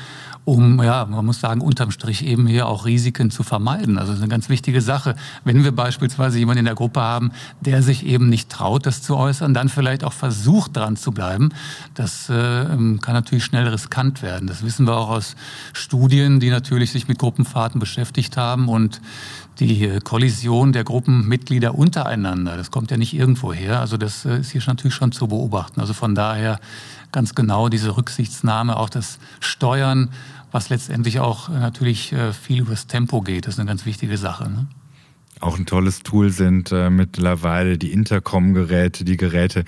um, 0.45 0.81
ja, 0.81 1.05
man 1.05 1.25
muss 1.25 1.39
sagen, 1.39 1.59
unterm 1.59 1.89
Strich 1.89 2.23
eben 2.23 2.45
hier 2.45 2.67
auch 2.67 2.85
Risiken 2.85 3.31
zu 3.31 3.41
vermeiden. 3.41 3.97
Also 3.97 4.11
das 4.11 4.19
ist 4.19 4.23
eine 4.23 4.29
ganz 4.29 4.47
wichtige 4.47 4.79
Sache. 4.79 5.15
Wenn 5.43 5.63
wir 5.63 5.71
beispielsweise 5.71 6.37
jemanden 6.37 6.59
in 6.59 6.65
der 6.65 6.75
Gruppe 6.75 7.01
haben, 7.01 7.31
der 7.61 7.81
sich 7.81 8.05
eben 8.05 8.29
nicht 8.29 8.49
traut, 8.49 8.85
das 8.85 9.01
zu 9.01 9.17
äußern, 9.17 9.55
dann 9.55 9.69
vielleicht 9.69 10.03
auch 10.03 10.13
versucht, 10.13 10.77
dran 10.77 10.97
zu 10.97 11.11
bleiben, 11.11 11.49
das 11.95 12.29
äh, 12.29 12.65
kann 12.65 13.01
natürlich 13.07 13.43
schnell 13.43 13.67
riskant 13.67 14.21
werden. 14.21 14.47
Das 14.47 14.63
wissen 14.63 14.85
wir 14.85 14.95
auch 14.95 15.09
aus 15.09 15.35
Studien, 15.73 16.39
die 16.39 16.51
natürlich 16.51 16.91
sich 16.91 17.07
mit 17.07 17.17
Gruppenfahrten 17.17 17.79
beschäftigt 17.79 18.37
haben 18.37 18.69
und 18.69 19.01
die 19.59 19.99
Kollision 20.03 20.73
der 20.73 20.83
Gruppenmitglieder 20.83 21.75
untereinander, 21.75 22.57
das 22.57 22.71
kommt 22.71 22.91
ja 22.91 22.97
nicht 22.97 23.13
irgendwo 23.13 23.53
her. 23.53 23.79
Also 23.79 23.97
das 23.97 24.25
äh, 24.25 24.39
ist 24.39 24.51
hier 24.51 24.61
natürlich 24.67 24.93
schon 24.93 25.11
zu 25.11 25.27
beobachten. 25.27 25.79
Also 25.79 25.93
von 25.93 26.13
daher 26.13 26.59
ganz 27.11 27.35
genau 27.35 27.69
diese 27.69 27.95
Rücksichtsnahme, 27.97 28.77
auch 28.77 28.89
das 28.89 29.19
Steuern 29.39 30.09
was 30.55 30.69
letztendlich 30.69 31.19
auch 31.19 31.49
äh, 31.49 31.59
natürlich 31.59 32.13
äh, 32.13 32.31
viel 32.31 32.61
übers 32.61 32.87
Tempo 32.87 33.19
geht. 33.21 33.45
Das 33.45 33.55
ist 33.55 33.59
eine 33.59 33.67
ganz 33.67 33.85
wichtige 33.85 34.17
Sache. 34.17 34.49
Ne? 34.49 34.67
Auch 35.41 35.59
ein 35.59 35.65
tolles 35.65 36.01
Tool 36.01 36.29
sind 36.29 36.71
äh, 36.71 36.89
mittlerweile 36.89 37.77
die 37.77 37.91
Intercom-Geräte, 37.91 39.03
die 39.03 39.17
Geräte, 39.17 39.65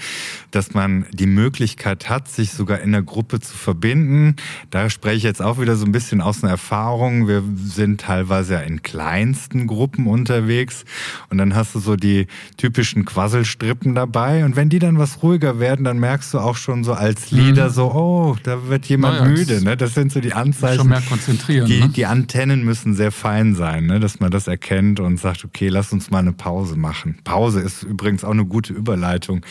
dass 0.52 0.74
man 0.74 1.06
die 1.12 1.26
Möglichkeit 1.28 2.10
hat, 2.10 2.30
sich 2.30 2.52
sogar 2.52 2.80
in 2.80 2.94
der 2.94 3.02
Gruppe 3.02 3.42
zu 3.42 3.56
verbinden. 3.56 4.38
Da 4.70 4.90
spreche 4.90 5.18
ich 5.18 5.24
jetzt 5.24 5.42
auch 5.42 5.60
wieder 5.60 5.76
so 5.76 5.86
ein 5.86 5.92
bisschen 5.92 6.22
aus 6.22 6.42
einer 6.42 6.52
Erfahrung. 6.52 7.28
Wir 7.28 7.44
sind 7.66 8.02
teilweise 8.02 8.54
ja 8.54 8.60
in 8.62 8.82
kleinsten 8.82 9.68
Gruppen 9.68 10.08
unterwegs 10.08 10.86
und 11.30 11.38
dann 11.38 11.54
hast 11.54 11.76
du 11.76 11.80
so 11.80 11.98
die 11.98 12.28
typischen 12.56 13.04
Quasselstrippen 13.04 13.94
dabei 13.94 14.46
und 14.46 14.56
wenn 14.56 14.70
die 14.70 14.80
dann 14.80 14.98
was 14.98 15.22
ruhiger 15.22 15.60
werden, 15.60 15.84
dann 15.84 16.00
merkst 16.00 16.34
du 16.34 16.40
auch 16.40 16.56
schon 16.56 16.86
so 16.86 16.94
als 16.94 17.32
Leader 17.32 17.68
mhm. 17.68 17.74
so, 17.74 17.92
oh, 17.94 18.38
da 18.44 18.68
wird 18.68 18.86
jemand 18.86 19.20
naja, 19.20 19.32
müde. 19.32 19.64
Ne? 19.64 19.76
Das 19.76 19.94
sind 19.94 20.14
so 20.14 20.22
die 20.22 20.34
Anzeichen. 20.34 20.80
Schon 20.80 20.90
mehr 20.90 21.02
konzentrieren. 21.02 21.68
Die, 21.68 21.82
ne? 21.82 21.90
die 21.90 22.06
Antennen 22.06 22.64
müssen 22.64 22.96
sehr 22.96 23.12
fein 23.12 23.54
sein, 23.54 23.86
ne? 23.86 24.00
dass 24.00 24.22
man 24.22 24.32
das 24.32 24.48
erkennt 24.48 25.02
und 25.02 25.18
sagt, 25.18 25.44
okay, 25.44 25.57
okay, 25.58 25.70
lass 25.70 25.92
uns 25.92 26.12
mal 26.12 26.20
eine 26.20 26.34
Pause 26.34 26.76
machen. 26.76 27.18
Pause 27.24 27.62
ist 27.62 27.82
übrigens 27.82 28.24
auch 28.24 28.30
eine 28.30 28.46
gute 28.46 28.74
Überleitung, 28.74 29.44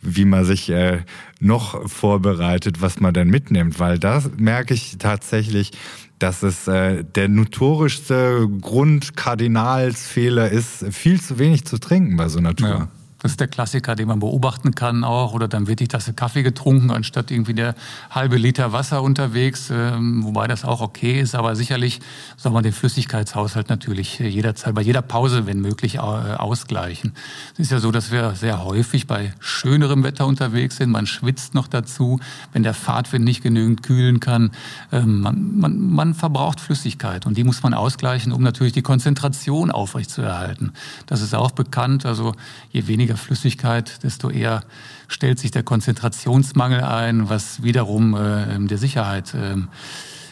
wie 0.00 0.24
man 0.24 0.44
sich 0.44 0.68
äh, 0.70 1.02
noch 1.38 1.88
vorbereitet, 1.88 2.82
was 2.82 2.98
man 2.98 3.14
dann 3.14 3.28
mitnimmt, 3.28 3.78
weil 3.78 4.00
da 4.00 4.24
merke 4.36 4.74
ich 4.74 4.98
tatsächlich, 4.98 5.70
dass 6.18 6.42
es 6.42 6.66
äh, 6.66 7.04
der 7.04 7.28
notorischste 7.28 8.48
Grundkardinalsfehler 8.60 10.50
ist, 10.50 10.84
viel 10.90 11.20
zu 11.20 11.38
wenig 11.38 11.64
zu 11.64 11.78
trinken 11.78 12.16
bei 12.16 12.28
so 12.28 12.40
einer 12.40 12.56
Tour. 12.56 12.68
Ja. 12.68 12.88
Das 13.22 13.30
ist 13.30 13.40
der 13.40 13.46
Klassiker, 13.46 13.94
den 13.94 14.08
man 14.08 14.18
beobachten 14.18 14.74
kann 14.74 15.04
auch. 15.04 15.32
Oder 15.32 15.46
dann 15.46 15.68
wird 15.68 15.78
die 15.78 15.86
Tasse 15.86 16.12
Kaffee 16.12 16.42
getrunken, 16.42 16.90
anstatt 16.90 17.30
irgendwie 17.30 17.54
der 17.54 17.76
halbe 18.10 18.36
Liter 18.36 18.72
Wasser 18.72 19.00
unterwegs. 19.02 19.70
Ähm, 19.70 20.24
wobei 20.24 20.48
das 20.48 20.64
auch 20.64 20.80
okay 20.80 21.20
ist. 21.20 21.36
Aber 21.36 21.54
sicherlich 21.54 22.00
soll 22.36 22.50
man 22.50 22.64
den 22.64 22.72
Flüssigkeitshaushalt 22.72 23.68
natürlich 23.68 24.18
jederzeit, 24.18 24.74
bei 24.74 24.82
jeder 24.82 25.02
Pause, 25.02 25.46
wenn 25.46 25.60
möglich, 25.60 26.00
ausgleichen. 26.00 27.12
Es 27.54 27.60
ist 27.60 27.70
ja 27.70 27.78
so, 27.78 27.92
dass 27.92 28.10
wir 28.10 28.34
sehr 28.34 28.64
häufig 28.64 29.06
bei 29.06 29.32
schönerem 29.38 30.02
Wetter 30.02 30.26
unterwegs 30.26 30.76
sind. 30.76 30.90
Man 30.90 31.06
schwitzt 31.06 31.54
noch 31.54 31.68
dazu, 31.68 32.18
wenn 32.52 32.64
der 32.64 32.74
Fahrtwind 32.74 33.24
nicht 33.24 33.42
genügend 33.42 33.82
kühlen 33.84 34.18
kann. 34.18 34.50
Ähm, 34.90 35.20
man, 35.20 35.58
man, 35.58 35.78
man 35.78 36.14
verbraucht 36.14 36.60
Flüssigkeit 36.60 37.24
und 37.26 37.36
die 37.36 37.44
muss 37.44 37.62
man 37.62 37.72
ausgleichen, 37.72 38.32
um 38.32 38.42
natürlich 38.42 38.72
die 38.72 38.82
Konzentration 38.82 39.70
aufrechtzuerhalten. 39.70 40.72
Das 41.06 41.22
ist 41.22 41.34
auch 41.34 41.52
bekannt. 41.52 42.04
Also 42.04 42.34
je 42.70 42.88
weniger 42.88 43.11
weniger 43.12 43.16
Flüssigkeit, 43.16 44.02
desto 44.02 44.30
eher 44.30 44.62
stellt 45.08 45.38
sich 45.38 45.50
der 45.50 45.62
Konzentrationsmangel 45.62 46.82
ein, 46.82 47.28
was 47.28 47.62
wiederum 47.62 48.14
äh, 48.14 48.58
der 48.66 48.78
Sicherheit 48.78 49.34
äh, 49.34 49.56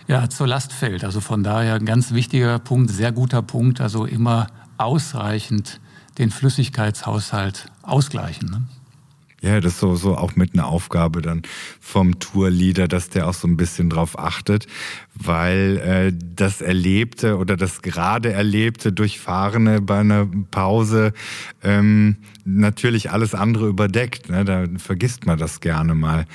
ja, 0.09 0.29
zur 0.29 0.47
Last 0.47 0.73
fällt. 0.73 1.05
Also 1.05 1.21
von 1.21 1.43
daher 1.43 1.75
ein 1.75 1.85
ganz 1.85 2.13
wichtiger 2.13 2.59
Punkt, 2.59 2.91
sehr 2.91 3.13
guter 3.13 3.43
Punkt, 3.43 3.81
also 3.81 4.07
immer 4.07 4.47
ausreichend 4.79 5.81
den 6.19 6.31
Flüssigkeitshaushalt 6.31 7.67
ausgleichen. 7.83 8.51
Ne? 8.51 8.63
Ja, 9.43 9.59
das 9.61 9.75
ist 9.75 9.81
so, 9.81 9.97
so 9.97 10.17
auch 10.17 10.37
mit 10.37 10.53
einer 10.53 10.67
Aufgabe 10.67 11.23
dann 11.23 11.43
vom 11.81 12.19
Tourleader, 12.19 12.89
dass 12.89 13.09
der 13.09 13.27
auch 13.27 13.33
so 13.33 13.49
ein 13.49 13.57
bisschen 13.57 13.89
drauf 13.89 14.19
achtet, 14.19 14.67
weil 15.15 15.79
äh, 15.79 16.13
das 16.37 16.61
Erlebte 16.61 17.39
oder 17.39 17.57
das 17.57 17.81
gerade 17.81 18.33
Erlebte 18.33 18.93
Durchfahrene 18.93 19.81
bei 19.81 20.01
einer 20.01 20.29
Pause 20.51 21.15
ähm, 21.63 22.17
natürlich 22.45 23.11
alles 23.11 23.35
andere 23.35 23.69
überdeckt. 23.69 24.29
Ne? 24.29 24.45
Da 24.45 24.67
vergisst 24.77 25.25
man 25.25 25.39
das 25.39 25.61
gerne 25.61 25.95
mal. 25.95 26.27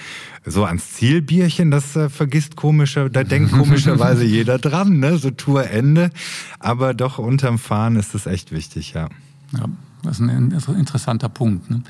So 0.44 0.66
ans 0.66 0.94
Zielbierchen, 0.94 1.70
das 1.70 1.96
äh, 1.96 2.10
vergisst 2.10 2.56
komischer, 2.56 3.10
da 3.10 3.24
denkt 3.24 3.52
komischerweise 3.52 4.24
jeder 4.26 4.58
dran, 4.58 5.00
ne? 5.00 5.20
so 5.20 5.30
Tourende. 5.30 6.10
Aber 6.58 6.96
doch 6.96 7.20
unterm 7.20 7.60
Fahren 7.60 7.98
ist 7.98 8.16
das 8.16 8.26
echt 8.26 8.52
wichtig, 8.52 8.94
ja. 8.94 9.10
Ja. 9.54 9.70
Das 10.06 10.20
ist 10.20 10.28
ein 10.28 10.52
interessanter 10.78 11.30
Punkt. 11.30 11.70
Ne? 11.70 11.82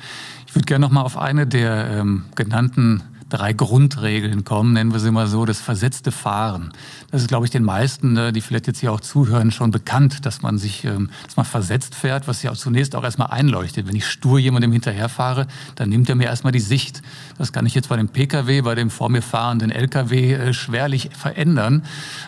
Ich 0.47 0.55
würde 0.55 0.65
gerne 0.65 0.85
noch 0.85 0.91
mal 0.91 1.01
auf 1.01 1.17
eine 1.17 1.45
der 1.45 1.91
ähm, 1.91 2.23
genannten 2.35 3.03
drei 3.29 3.53
Grundregeln 3.53 4.43
kommen, 4.43 4.73
nennen 4.73 4.93
wir 4.93 4.99
sie 4.99 5.11
mal 5.11 5.27
so, 5.27 5.45
das 5.45 5.59
versetzte 5.59 6.11
Fahren. 6.11 6.71
Das 7.11 7.21
ist, 7.21 7.27
glaube 7.27 7.45
ich, 7.45 7.51
den 7.51 7.63
meisten, 7.63 8.13
ne, 8.13 8.31
die 8.31 8.41
vielleicht 8.41 8.67
jetzt 8.67 8.79
hier 8.79 8.91
auch 8.91 8.99
zuhören, 8.99 9.51
schon 9.51 9.71
bekannt, 9.71 10.25
dass 10.25 10.41
man 10.41 10.57
sich, 10.57 10.83
ähm, 10.85 11.09
dass 11.25 11.35
man 11.35 11.45
versetzt 11.45 11.95
fährt, 11.95 12.27
was 12.27 12.43
ja 12.43 12.51
auch 12.51 12.57
zunächst 12.57 12.95
auch 12.95 13.03
erstmal 13.03 13.31
einleuchtet. 13.31 13.87
Wenn 13.87 13.95
ich 13.95 14.05
stur 14.05 14.37
jemandem 14.37 14.71
hinterherfahre, 14.71 15.47
dann 15.75 15.89
nimmt 15.89 16.07
er 16.09 16.15
mir 16.15 16.25
erstmal 16.25 16.53
die 16.53 16.59
Sicht. 16.59 17.01
Das 17.37 17.51
kann 17.51 17.65
ich 17.65 17.73
jetzt 17.73 17.89
bei 17.89 17.97
dem 17.97 18.09
Pkw, 18.09 18.61
bei 18.61 18.75
dem 18.75 18.89
vor 18.89 19.09
mir 19.09 19.21
fahrenden 19.21 19.71
Lkw 19.71 20.33
äh, 20.33 20.53
schwerlich 20.53 21.09
verändern. 21.17 21.83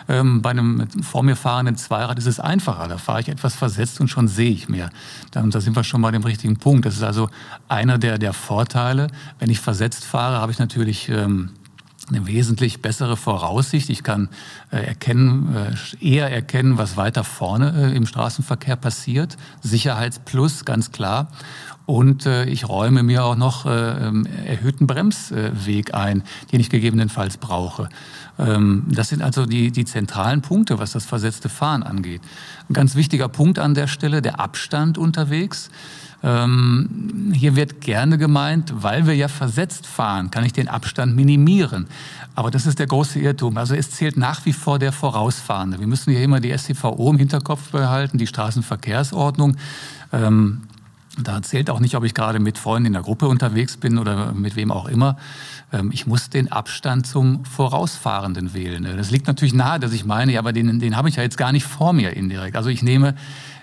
Ähm, 0.08 0.42
bei 0.42 0.50
einem 0.50 0.88
vor 1.02 1.22
mir 1.22 1.36
fahrenden 1.36 1.76
Zweirad 1.76 2.18
ist 2.18 2.26
es 2.26 2.40
einfacher. 2.40 2.88
Da 2.88 2.98
fahre 2.98 3.20
ich 3.20 3.28
etwas 3.28 3.54
versetzt 3.54 4.00
und 4.00 4.08
schon 4.08 4.26
sehe 4.26 4.50
ich 4.50 4.68
mehr. 4.68 4.90
Da, 5.30 5.42
da 5.42 5.60
sind 5.60 5.76
wir 5.76 5.84
schon 5.84 6.02
bei 6.02 6.10
dem 6.10 6.24
richtigen 6.24 6.56
Punkt. 6.56 6.86
Das 6.86 6.96
ist 6.96 7.02
also 7.02 7.30
einer 7.68 7.98
der, 7.98 8.18
der 8.18 8.32
Vorteile. 8.32 9.08
Wenn 9.38 9.50
ich 9.50 9.60
versetzt 9.60 10.04
fahre, 10.04 10.40
habe 10.40 10.50
ich 10.50 10.58
natürlich 10.58 10.87
natürlich 10.88 11.10
ähm, 11.10 11.50
eine 12.08 12.26
wesentlich 12.26 12.80
bessere 12.80 13.18
Voraussicht. 13.18 13.90
Ich 13.90 14.02
kann 14.02 14.30
äh, 14.70 14.78
erkennen, 14.78 15.54
äh, 15.54 16.04
eher 16.04 16.32
erkennen, 16.32 16.78
was 16.78 16.96
weiter 16.96 17.24
vorne 17.24 17.90
äh, 17.92 17.96
im 17.96 18.06
Straßenverkehr 18.06 18.76
passiert. 18.76 19.36
Sicherheitsplus, 19.60 20.64
ganz 20.64 20.90
klar. 20.90 21.28
Und 21.84 22.26
ich 22.26 22.68
räume 22.68 23.02
mir 23.02 23.24
auch 23.24 23.34
noch 23.34 23.64
äh, 23.64 23.70
ähm, 23.70 24.26
erhöhten 24.44 24.86
Bremsweg 24.86 25.94
ein, 25.94 26.22
den 26.52 26.60
ich 26.60 26.68
gegebenenfalls 26.68 27.38
brauche. 27.38 27.88
Ähm, 28.38 28.84
das 28.90 29.08
sind 29.08 29.22
also 29.22 29.46
die, 29.46 29.70
die 29.70 29.86
zentralen 29.86 30.42
Punkte, 30.42 30.78
was 30.78 30.92
das 30.92 31.06
versetzte 31.06 31.48
Fahren 31.48 31.82
angeht. 31.82 32.20
Ein 32.68 32.74
ganz 32.74 32.94
wichtiger 32.94 33.28
Punkt 33.28 33.58
an 33.58 33.72
der 33.72 33.86
Stelle, 33.86 34.20
der 34.20 34.38
Abstand 34.38 34.98
unterwegs. 34.98 35.70
Ähm, 36.22 37.32
hier 37.32 37.54
wird 37.54 37.80
gerne 37.80 38.18
gemeint, 38.18 38.72
weil 38.76 39.06
wir 39.06 39.14
ja 39.14 39.28
versetzt 39.28 39.86
fahren, 39.86 40.30
kann 40.30 40.44
ich 40.44 40.52
den 40.52 40.68
Abstand 40.68 41.14
minimieren. 41.14 41.86
Aber 42.34 42.50
das 42.50 42.66
ist 42.66 42.78
der 42.78 42.86
große 42.86 43.18
Irrtum. 43.20 43.56
Also 43.56 43.74
es 43.74 43.90
zählt 43.90 44.16
nach 44.16 44.44
wie 44.46 44.52
vor 44.52 44.78
der 44.78 44.92
Vorausfahrende. 44.92 45.78
Wir 45.80 45.86
müssen 45.86 46.12
hier 46.12 46.22
immer 46.22 46.40
die 46.40 46.56
STVO 46.56 47.10
im 47.10 47.18
Hinterkopf 47.18 47.70
behalten, 47.70 48.18
die 48.18 48.26
Straßenverkehrsordnung. 48.26 49.56
Ähm, 50.12 50.62
da 51.20 51.42
zählt 51.42 51.68
auch 51.70 51.80
nicht, 51.80 51.96
ob 51.96 52.04
ich 52.04 52.14
gerade 52.14 52.38
mit 52.38 52.58
Freunden 52.58 52.86
in 52.86 52.92
der 52.92 53.02
Gruppe 53.02 53.26
unterwegs 53.26 53.76
bin 53.76 53.98
oder 53.98 54.32
mit 54.32 54.54
wem 54.56 54.70
auch 54.70 54.86
immer. 54.86 55.16
Ähm, 55.72 55.90
ich 55.92 56.06
muss 56.06 56.30
den 56.30 56.50
Abstand 56.50 57.06
zum 57.06 57.44
Vorausfahrenden 57.44 58.54
wählen. 58.54 58.84
Das 58.96 59.10
liegt 59.10 59.26
natürlich 59.26 59.54
nahe, 59.54 59.80
dass 59.80 59.92
ich 59.92 60.04
meine, 60.04 60.32
ja, 60.32 60.40
aber 60.40 60.52
den, 60.52 60.78
den 60.78 60.96
habe 60.96 61.08
ich 61.08 61.16
ja 61.16 61.22
jetzt 61.22 61.38
gar 61.38 61.52
nicht 61.52 61.66
vor 61.66 61.92
mir 61.92 62.16
indirekt. 62.16 62.56
Also 62.56 62.70
ich 62.70 62.82
nehme 62.82 63.14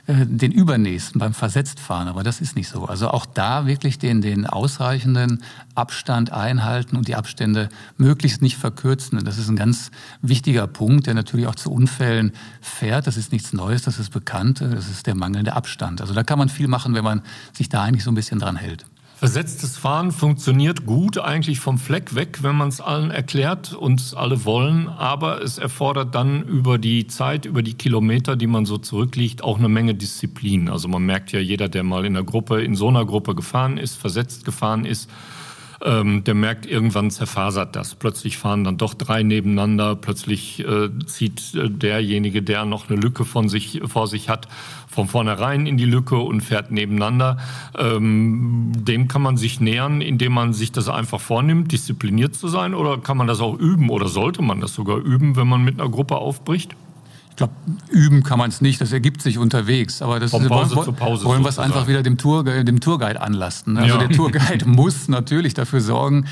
äh, 0.08 0.26
den 0.28 0.52
übernächsten 0.52 1.20
beim 1.20 1.34
Versetztfahren, 1.34 2.08
aber 2.08 2.24
das 2.24 2.40
ist 2.40 2.56
nicht 2.56 2.68
so. 2.68 2.86
Also 2.86 3.10
auch 3.10 3.26
da 3.26 3.66
wirklich 3.66 3.98
den, 3.98 4.22
den 4.22 4.46
ausreichenden 4.46 5.42
Abstand 5.74 6.32
einhalten 6.32 6.96
und 6.96 7.08
die 7.08 7.16
Abstände 7.16 7.70
möglichst 7.98 8.42
nicht 8.44 8.58
verkürzen. 8.58 9.24
Das 9.26 9.40
ist 9.40 9.50
ein 9.50 9.56
ganz 9.56 9.90
wichtiger 10.22 10.68
Punkt, 10.68 11.08
der 11.08 11.16
natürlich 11.16 11.48
auch 11.48 11.56
zu 11.56 11.72
Unfällen 11.72 12.34
fährt. 12.62 13.08
Das 13.08 13.18
ist 13.18 13.32
nichts 13.32 13.52
Neues, 13.52 13.82
das 13.82 13.98
ist 13.98 14.12
bekannt. 14.12 14.62
Das 14.62 14.90
ist 14.90 15.08
der 15.08 15.16
mangelnde 15.16 15.54
Abstand. 15.54 16.02
Also 16.02 16.14
da 16.14 16.24
kann 16.24 16.38
man 16.38 16.50
viel 16.50 16.68
machen, 16.68 16.94
wenn 16.94 17.04
man 17.04 17.22
sich 17.54 17.70
da 17.70 17.82
eigentlich 17.82 18.04
so 18.04 18.12
ein 18.12 18.16
bisschen 18.16 18.40
dran 18.40 18.58
hält. 18.58 18.86
Versetztes 19.18 19.78
Fahren 19.78 20.12
funktioniert 20.12 20.86
gut 20.86 21.18
eigentlich 21.18 21.62
vom 21.62 21.78
Fleck 21.78 22.16
weg, 22.16 22.40
wenn 22.42 22.58
man 22.58 22.68
es 22.68 22.82
allen 22.82 23.12
erklärt 23.12 23.72
und 23.72 24.14
alle 24.18 24.44
wollen, 24.44 24.90
aber 24.90 25.42
es 25.42 25.58
erfordert 25.58 26.14
dann 26.14 26.44
über 26.44 26.78
die 26.78 27.08
Zeit, 27.08 27.46
über 27.46 27.64
die 27.64 27.76
Kilometer, 27.76 28.36
die 28.36 28.48
man 28.48 28.66
so 28.66 28.78
zurückliegt, 28.78 29.42
auch 29.42 29.58
eine 29.58 29.70
Menge 29.70 29.96
Disziplin. 29.96 30.68
Also 30.68 30.90
man 30.90 31.06
merkt 31.06 31.32
ja, 31.32 31.40
jeder, 31.40 31.70
der 31.70 31.84
mal 31.84 32.04
in 32.04 32.14
der 32.14 32.24
Gruppe, 32.24 32.62
in 32.62 32.76
so 32.76 32.90
einer 32.90 33.06
Gruppe 33.06 33.36
gefahren 33.36 33.78
ist, 33.78 33.96
versetzt 33.96 34.44
gefahren 34.44 34.84
ist, 34.84 35.10
ähm, 35.84 36.24
der 36.24 36.34
merkt, 36.34 36.66
irgendwann 36.66 37.12
zerfasert 37.12 37.76
das. 37.76 37.96
Plötzlich 37.96 38.38
fahren 38.38 38.64
dann 38.64 38.78
doch 38.78 38.94
drei 38.94 39.24
nebeneinander, 39.24 39.96
plötzlich 39.96 40.60
äh, 40.66 40.90
zieht 41.06 41.54
äh, 41.56 41.70
derjenige, 41.70 42.42
der 42.42 42.66
noch 42.66 42.90
eine 42.90 43.00
Lücke 43.00 43.26
von 43.26 43.50
sich, 43.50 43.82
vor 43.86 44.08
sich 44.08 44.30
hat, 44.30 44.48
von 44.88 45.08
vornherein 45.08 45.66
in 45.68 45.78
die 45.78 45.86
Lücke 45.86 46.18
und 46.18 46.42
fährt 46.42 46.72
nebeneinander. 46.72 47.38
Ähm, 47.78 48.72
dem 48.76 49.08
kann 49.08 49.22
man 49.22 49.38
sich 49.38 49.60
nähern, 49.60 50.02
indem 50.02 50.34
man 50.34 50.54
sich 50.54 50.72
das 50.72 50.90
einfach 50.90 51.20
vornimmt, 51.20 51.72
diszipliniert 51.72 52.36
zu 52.36 52.48
sein, 52.48 52.74
oder 52.74 52.98
kann 52.98 53.18
man 53.18 53.28
das 53.28 53.42
auch 53.42 53.58
üben 53.58 53.90
oder 53.90 54.08
sollte 54.08 54.42
man 54.42 54.62
das 54.62 54.74
sogar 54.74 54.98
üben, 54.98 55.36
wenn 55.36 55.48
man 55.48 55.64
mit 55.64 55.80
einer 55.80 55.90
Gruppe 55.90 56.16
aufbricht? 56.16 56.76
Ich 57.36 57.38
glaube, 57.38 57.54
üben 57.90 58.24
kann 58.24 58.40
man 58.40 58.50
es 58.50 58.62
nicht, 58.62 58.80
das 58.80 58.94
ergibt 58.94 59.22
sich 59.22 59.38
unterwegs. 59.38 60.02
Aber 60.02 60.22
das 60.22 60.32
Von 60.32 60.44
ist, 60.44 60.48
Pause 60.48 60.74
wollen, 60.78 60.86
zu 60.86 60.94
Pause 60.94 61.26
wollen 61.26 61.44
wir 61.44 61.50
es 61.50 61.60
einfach 61.60 61.86
wieder 61.86 62.02
dem, 62.02 62.18
Tour, 62.18 62.46
dem 62.46 62.80
Tourguide 62.80 63.20
anlasten. 63.20 63.76
Also 63.78 63.96
ja. 63.96 64.08
der 64.08 64.10
Tourguide 64.16 64.66
muss 64.66 65.10
natürlich 65.10 65.54
dafür 65.54 65.82
sorgen, 65.82 66.28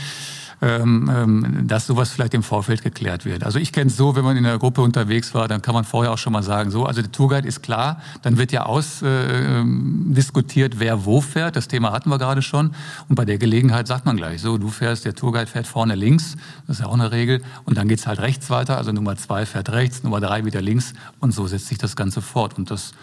dass 0.63 1.87
sowas 1.87 2.11
vielleicht 2.11 2.33
im 2.33 2.43
Vorfeld 2.43 2.83
geklärt 2.83 3.25
wird. 3.25 3.43
Also 3.43 3.59
ich 3.59 3.73
kenne 3.73 3.89
es 3.89 3.97
so, 3.97 4.15
wenn 4.15 4.23
man 4.23 4.37
in 4.37 4.45
einer 4.45 4.59
Gruppe 4.59 4.81
unterwegs 4.81 5.33
war, 5.33 5.49
dann 5.49 5.61
kann 5.61 5.73
man 5.73 5.83
vorher 5.83 6.13
auch 6.13 6.17
schon 6.17 6.31
mal 6.31 6.43
sagen, 6.43 6.71
so, 6.71 6.85
also 6.85 7.01
der 7.01 7.11
Tourguide 7.11 7.45
ist 7.47 7.61
klar, 7.61 8.01
dann 8.21 8.37
wird 8.37 8.53
ja 8.53 8.65
ausdiskutiert, 8.65 10.75
äh, 10.75 10.79
wer 10.79 11.03
wo 11.05 11.19
fährt. 11.19 11.57
Das 11.57 11.67
Thema 11.67 11.91
hatten 11.91 12.09
wir 12.09 12.17
gerade 12.17 12.41
schon. 12.41 12.73
Und 13.09 13.15
bei 13.15 13.25
der 13.25 13.37
Gelegenheit 13.37 13.87
sagt 13.87 14.05
man 14.05 14.15
gleich, 14.15 14.41
so, 14.41 14.57
du 14.57 14.69
fährst, 14.69 15.03
der 15.03 15.15
Tourguide 15.15 15.47
fährt 15.47 15.67
vorne 15.67 15.95
links, 15.95 16.37
das 16.67 16.77
ist 16.77 16.83
ja 16.83 16.87
auch 16.87 16.93
eine 16.93 17.11
Regel. 17.11 17.41
Und 17.65 17.77
dann 17.77 17.89
geht's 17.89 18.07
halt 18.07 18.19
rechts 18.19 18.49
weiter, 18.49 18.77
also 18.77 18.93
Nummer 18.93 19.17
zwei 19.17 19.45
fährt 19.45 19.69
rechts, 19.69 20.03
Nummer 20.03 20.21
drei 20.21 20.45
wieder 20.45 20.61
links. 20.61 20.93
Und 21.19 21.33
so 21.33 21.45
setzt 21.45 21.67
sich 21.67 21.77
das 21.77 21.97
Ganze 21.97 22.21
fort. 22.21 22.57
Und 22.57 22.71
das 22.71 22.93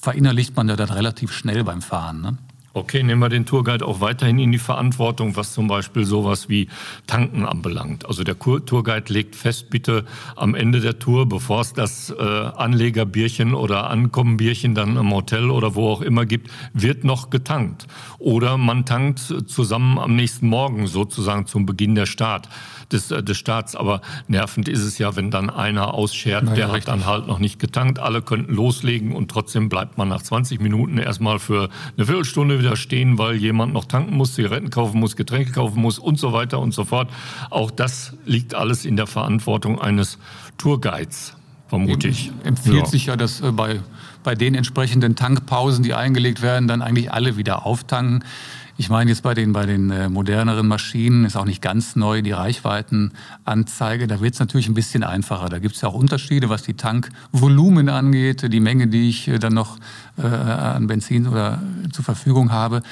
verinnerlicht 0.00 0.56
man 0.56 0.68
ja 0.68 0.76
dann 0.76 0.90
relativ 0.90 1.32
schnell 1.32 1.64
beim 1.64 1.82
Fahren. 1.82 2.20
Ne? 2.20 2.38
Okay, 2.78 3.02
nehmen 3.02 3.20
wir 3.20 3.28
den 3.28 3.44
Tourguide 3.44 3.84
auch 3.84 4.00
weiterhin 4.00 4.38
in 4.38 4.52
die 4.52 4.58
Verantwortung, 4.58 5.34
was 5.34 5.52
zum 5.52 5.66
Beispiel 5.66 6.04
sowas 6.04 6.48
wie 6.48 6.68
Tanken 7.08 7.44
anbelangt. 7.44 8.06
Also 8.06 8.22
der 8.22 8.38
Tourguide 8.38 9.12
legt 9.12 9.34
fest, 9.34 9.68
bitte 9.68 10.04
am 10.36 10.54
Ende 10.54 10.78
der 10.78 11.00
Tour, 11.00 11.28
bevor 11.28 11.62
es 11.62 11.72
das 11.72 12.14
äh, 12.16 12.22
Anlegerbierchen 12.22 13.54
oder 13.54 13.90
Ankommenbierchen 13.90 14.76
dann 14.76 14.96
im 14.96 15.12
Hotel 15.12 15.50
oder 15.50 15.74
wo 15.74 15.88
auch 15.88 16.02
immer 16.02 16.24
gibt, 16.24 16.52
wird 16.72 17.02
noch 17.02 17.30
getankt. 17.30 17.88
Oder 18.20 18.56
man 18.58 18.84
tankt 18.84 19.18
zusammen 19.18 19.98
am 19.98 20.14
nächsten 20.14 20.46
Morgen 20.46 20.86
sozusagen 20.86 21.46
zum 21.46 21.66
Beginn 21.66 21.96
der 21.96 22.06
Start 22.06 22.48
des, 22.92 23.10
äh, 23.10 23.22
des 23.22 23.36
Staats. 23.36 23.76
Aber 23.76 24.00
nervend 24.26 24.68
ist 24.68 24.82
es 24.82 24.98
ja, 24.98 25.16
wenn 25.16 25.30
dann 25.30 25.50
einer 25.50 25.94
ausschert, 25.94 26.44
naja, 26.44 26.56
der 26.56 26.66
richtig. 26.72 26.88
hat 26.88 27.00
dann 27.00 27.06
halt 27.06 27.26
noch 27.26 27.38
nicht 27.38 27.58
getankt. 27.58 27.98
Alle 27.98 28.22
könnten 28.22 28.54
loslegen 28.54 29.14
und 29.14 29.30
trotzdem 29.30 29.68
bleibt 29.68 29.98
man 29.98 30.08
nach 30.08 30.22
20 30.22 30.60
Minuten 30.60 30.98
erstmal 30.98 31.38
für 31.38 31.68
eine 31.96 32.06
Viertelstunde 32.06 32.58
wieder 32.58 32.76
stehen, 32.76 33.18
weil 33.18 33.36
jemand 33.36 33.72
noch 33.72 33.84
tanken 33.84 34.16
muss, 34.16 34.34
Zigaretten 34.34 34.70
kaufen 34.70 35.00
muss, 35.00 35.16
Getränke 35.16 35.52
kaufen 35.52 35.80
muss 35.80 35.98
und 35.98 36.18
so 36.18 36.32
weiter 36.32 36.58
und 36.58 36.72
so 36.72 36.84
fort. 36.84 37.10
Auch 37.50 37.70
das 37.70 38.14
liegt 38.24 38.54
alles 38.54 38.84
in 38.84 38.96
der 38.96 39.06
Verantwortung 39.06 39.80
eines 39.80 40.18
Tourguides. 40.56 41.34
vermute 41.68 42.08
ich. 42.08 42.32
Empfiehlt 42.44 42.76
ja. 42.76 42.86
sich 42.86 43.06
ja, 43.06 43.16
dass 43.16 43.40
äh, 43.40 43.52
bei, 43.52 43.80
bei 44.22 44.34
den 44.34 44.54
entsprechenden 44.54 45.16
Tankpausen, 45.16 45.82
die 45.82 45.94
eingelegt 45.94 46.42
werden, 46.42 46.68
dann 46.68 46.82
eigentlich 46.82 47.12
alle 47.12 47.36
wieder 47.36 47.64
auftanken. 47.66 48.24
Ich 48.80 48.88
meine 48.88 49.10
jetzt 49.10 49.24
bei 49.24 49.34
den, 49.34 49.52
bei 49.52 49.66
den 49.66 49.90
äh, 49.90 50.08
moderneren 50.08 50.68
Maschinen 50.68 51.24
ist 51.24 51.36
auch 51.36 51.44
nicht 51.44 51.60
ganz 51.60 51.96
neu 51.96 52.22
die 52.22 52.30
Reichweitenanzeige. 52.30 54.06
Da 54.06 54.20
wird 54.20 54.34
es 54.34 54.40
natürlich 54.40 54.68
ein 54.68 54.74
bisschen 54.74 55.02
einfacher. 55.02 55.48
Da 55.48 55.58
gibt 55.58 55.74
es 55.74 55.80
ja 55.80 55.88
auch 55.88 55.94
Unterschiede, 55.94 56.48
was 56.48 56.62
die 56.62 56.74
Tankvolumen 56.74 57.88
angeht, 57.88 58.52
die 58.52 58.60
Menge, 58.60 58.86
die 58.86 59.08
ich 59.08 59.26
äh, 59.26 59.40
dann 59.40 59.54
noch 59.54 59.78
äh, 60.16 60.22
an 60.22 60.86
Benzin 60.86 61.26
oder 61.26 61.60
zur 61.90 62.04
Verfügung 62.04 62.52
habe. 62.52 62.82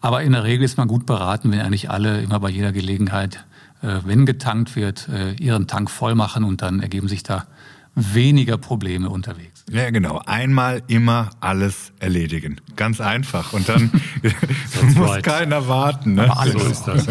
Aber 0.00 0.22
in 0.22 0.32
der 0.32 0.44
Regel 0.44 0.64
ist 0.64 0.78
man 0.78 0.88
gut 0.88 1.04
beraten, 1.04 1.52
wenn 1.52 1.60
eigentlich 1.60 1.90
alle 1.90 2.22
immer 2.22 2.40
bei 2.40 2.48
jeder 2.48 2.72
Gelegenheit, 2.72 3.44
äh, 3.82 3.98
wenn 4.06 4.24
getankt 4.24 4.76
wird, 4.76 5.10
äh, 5.10 5.34
ihren 5.34 5.66
Tank 5.66 5.90
voll 5.90 6.14
machen 6.14 6.44
und 6.44 6.62
dann 6.62 6.80
ergeben 6.80 7.06
sich 7.06 7.22
da 7.22 7.44
weniger 7.94 8.58
Probleme 8.58 9.08
unterwegs. 9.08 9.64
Ja, 9.70 9.90
genau. 9.90 10.20
Einmal 10.26 10.82
immer 10.88 11.30
alles 11.40 11.92
erledigen. 12.00 12.60
Ganz 12.76 13.00
einfach. 13.00 13.52
Und 13.52 13.68
dann 13.68 13.90
muss 14.94 15.08
right. 15.08 15.24
keiner 15.24 15.68
warten. 15.68 16.14
Ne? 16.14 16.24
Aber 16.24 16.40
alles 16.40 16.54
so 16.54 16.68
ist 16.70 16.84
das. 16.84 17.06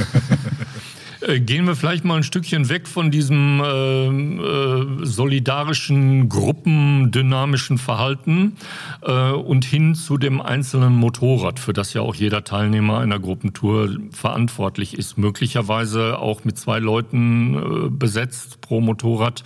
Äh, 1.26 1.40
gehen 1.40 1.66
wir 1.66 1.76
vielleicht 1.76 2.06
mal 2.06 2.18
ein 2.18 2.24
Stückchen 2.24 2.70
weg 2.70 2.88
von 2.88 3.12
diesem 3.12 3.62
äh, 3.62 4.08
äh, 4.08 5.06
solidarischen, 5.06 6.30
gruppendynamischen 6.30 7.78
Verhalten 7.78 8.58
äh, 9.02 9.32
und 9.32 9.66
hin 9.66 9.96
zu 9.96 10.18
dem 10.18 10.42
einzelnen 10.42 10.94
Motorrad, 10.94 11.60
für 11.60 11.74
das 11.74 11.94
ja 11.94 12.02
auch 12.02 12.16
jeder 12.16 12.44
Teilnehmer 12.44 13.00
einer 13.00 13.20
Gruppentour 13.20 13.90
verantwortlich 14.12 14.98
ist. 14.98 15.18
Möglicherweise 15.18 16.20
auch 16.20 16.44
mit 16.44 16.58
zwei 16.58 16.80
Leuten 16.80 17.56
äh, 17.56 17.90
besetzt 17.90 18.62
pro 18.62 18.82
Motorrad. 18.82 19.44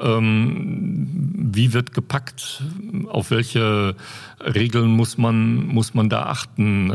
Ähm, 0.00 1.08
wie 1.52 1.72
wird 1.72 1.92
gepackt? 1.92 2.62
Auf 3.08 3.30
welche 3.30 3.96
Regeln 4.40 4.90
muss 4.90 5.18
man, 5.18 5.66
muss 5.66 5.94
man 5.94 6.08
da 6.08 6.26
achten? 6.26 6.90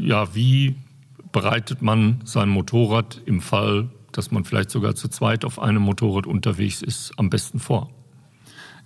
Äh, 0.00 0.06
ja, 0.06 0.34
wie 0.34 0.74
bereitet 1.32 1.82
man 1.82 2.20
sein 2.24 2.48
Motorrad 2.48 3.20
im 3.24 3.40
Fall, 3.40 3.88
dass 4.12 4.30
man 4.30 4.44
vielleicht 4.44 4.70
sogar 4.70 4.94
zu 4.94 5.08
zweit 5.08 5.44
auf 5.44 5.58
einem 5.58 5.82
Motorrad 5.82 6.26
unterwegs 6.26 6.82
ist, 6.82 7.12
am 7.16 7.30
besten 7.30 7.58
vor? 7.58 7.90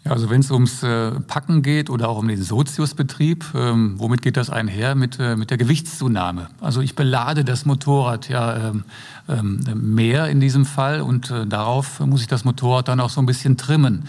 Ja, 0.07 0.13
also 0.13 0.31
wenn 0.31 0.39
es 0.39 0.53
ums 0.53 0.85
äh, 0.85 1.19
Packen 1.27 1.63
geht 1.63 1.91
oder 1.91 2.09
auch 2.09 2.19
um 2.19 2.29
den 2.29 2.41
Soziusbetrieb, 2.41 3.45
ähm, 3.57 3.95
womit 3.97 4.23
geht 4.23 4.37
das 4.37 4.51
einher? 4.51 4.95
Mit, 4.95 5.19
äh, 5.19 5.35
mit 5.35 5.51
der 5.51 5.59
Gewichtszunahme. 5.59 6.49
Also 6.61 6.81
ich 6.81 6.95
belade 6.95 7.45
das 7.45 7.67
Motorrad 7.67 8.29
ja 8.29 8.69
ähm, 8.69 8.85
ähm, 9.29 9.95
mehr 9.95 10.29
in 10.29 10.39
diesem 10.39 10.65
Fall 10.65 11.01
und 11.01 11.33
äh, 11.33 11.45
darauf 11.45 11.99
muss 11.99 12.21
ich 12.21 12.29
das 12.29 12.45
Motorrad 12.45 12.87
dann 12.87 13.01
auch 13.01 13.11
so 13.11 13.21
ein 13.21 13.27
bisschen 13.27 13.57
trimmen. 13.57 14.05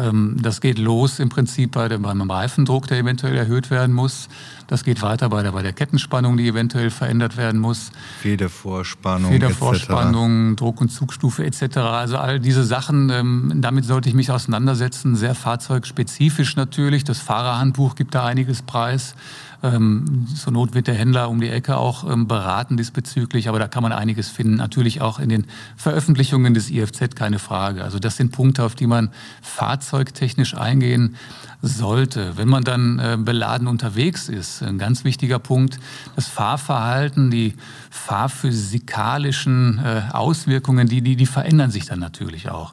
Ähm, 0.00 0.36
das 0.40 0.60
geht 0.60 0.78
los 0.78 1.18
im 1.18 1.28
Prinzip 1.28 1.72
bei 1.72 1.88
dem, 1.88 2.02
beim 2.02 2.30
Reifendruck, 2.30 2.86
der 2.86 2.98
eventuell 2.98 3.36
erhöht 3.36 3.70
werden 3.70 3.94
muss. 3.94 4.28
Das 4.66 4.84
geht 4.84 5.02
weiter 5.02 5.28
bei 5.28 5.42
der, 5.42 5.52
bei 5.52 5.62
der 5.62 5.72
Kettenspannung, 5.72 6.36
die 6.36 6.46
eventuell 6.46 6.90
verändert 6.90 7.36
werden 7.36 7.60
muss. 7.60 7.90
Federvorspannung. 8.20 9.32
Federvorspannung, 9.32 10.56
Druck- 10.56 10.80
und 10.80 10.90
Zugstufe 10.90 11.44
etc. 11.44 11.78
Also 11.78 12.18
all 12.18 12.38
diese 12.38 12.64
Sachen, 12.64 13.10
ähm, 13.10 13.52
damit 13.56 13.84
sollte 13.84 14.08
ich 14.08 14.14
mich 14.14 14.30
auseinandersetzen. 14.30 15.16
Sehr 15.16 15.34
fahrzeugspezifisch 15.34 16.56
natürlich. 16.56 17.04
Das 17.04 17.18
Fahrerhandbuch 17.18 17.96
gibt 17.96 18.14
da 18.14 18.24
einiges 18.24 18.62
preis. 18.62 19.14
Ähm, 19.62 20.26
zur 20.34 20.52
Not 20.52 20.74
wird 20.74 20.86
der 20.86 20.94
Händler 20.94 21.28
um 21.28 21.40
die 21.40 21.48
Ecke 21.48 21.76
auch 21.76 22.10
ähm, 22.10 22.26
beraten 22.26 22.76
diesbezüglich, 22.76 23.48
aber 23.48 23.58
da 23.58 23.68
kann 23.68 23.82
man 23.82 23.92
einiges 23.92 24.28
finden. 24.28 24.56
Natürlich 24.56 25.00
auch 25.00 25.18
in 25.18 25.28
den 25.28 25.46
Veröffentlichungen 25.76 26.54
des 26.54 26.70
IFZ, 26.70 27.14
keine 27.14 27.38
Frage. 27.38 27.84
Also 27.84 27.98
das 27.98 28.16
sind 28.16 28.32
Punkte, 28.32 28.64
auf 28.64 28.74
die 28.74 28.86
man 28.86 29.10
fahrzeugtechnisch 29.42 30.56
eingehen 30.56 31.16
sollte. 31.62 32.36
Wenn 32.36 32.48
man 32.48 32.64
dann 32.64 32.98
äh, 32.98 33.16
beladen 33.18 33.66
unterwegs 33.66 34.28
ist, 34.28 34.62
ein 34.62 34.78
ganz 34.78 35.04
wichtiger 35.04 35.38
Punkt, 35.38 35.78
das 36.16 36.26
Fahrverhalten, 36.26 37.30
die 37.30 37.54
fahrphysikalischen 37.90 39.78
äh, 39.78 40.02
Auswirkungen, 40.12 40.88
die, 40.88 41.02
die, 41.02 41.16
die 41.16 41.26
verändern 41.26 41.70
sich 41.70 41.86
dann 41.86 41.98
natürlich 41.98 42.50
auch. 42.50 42.72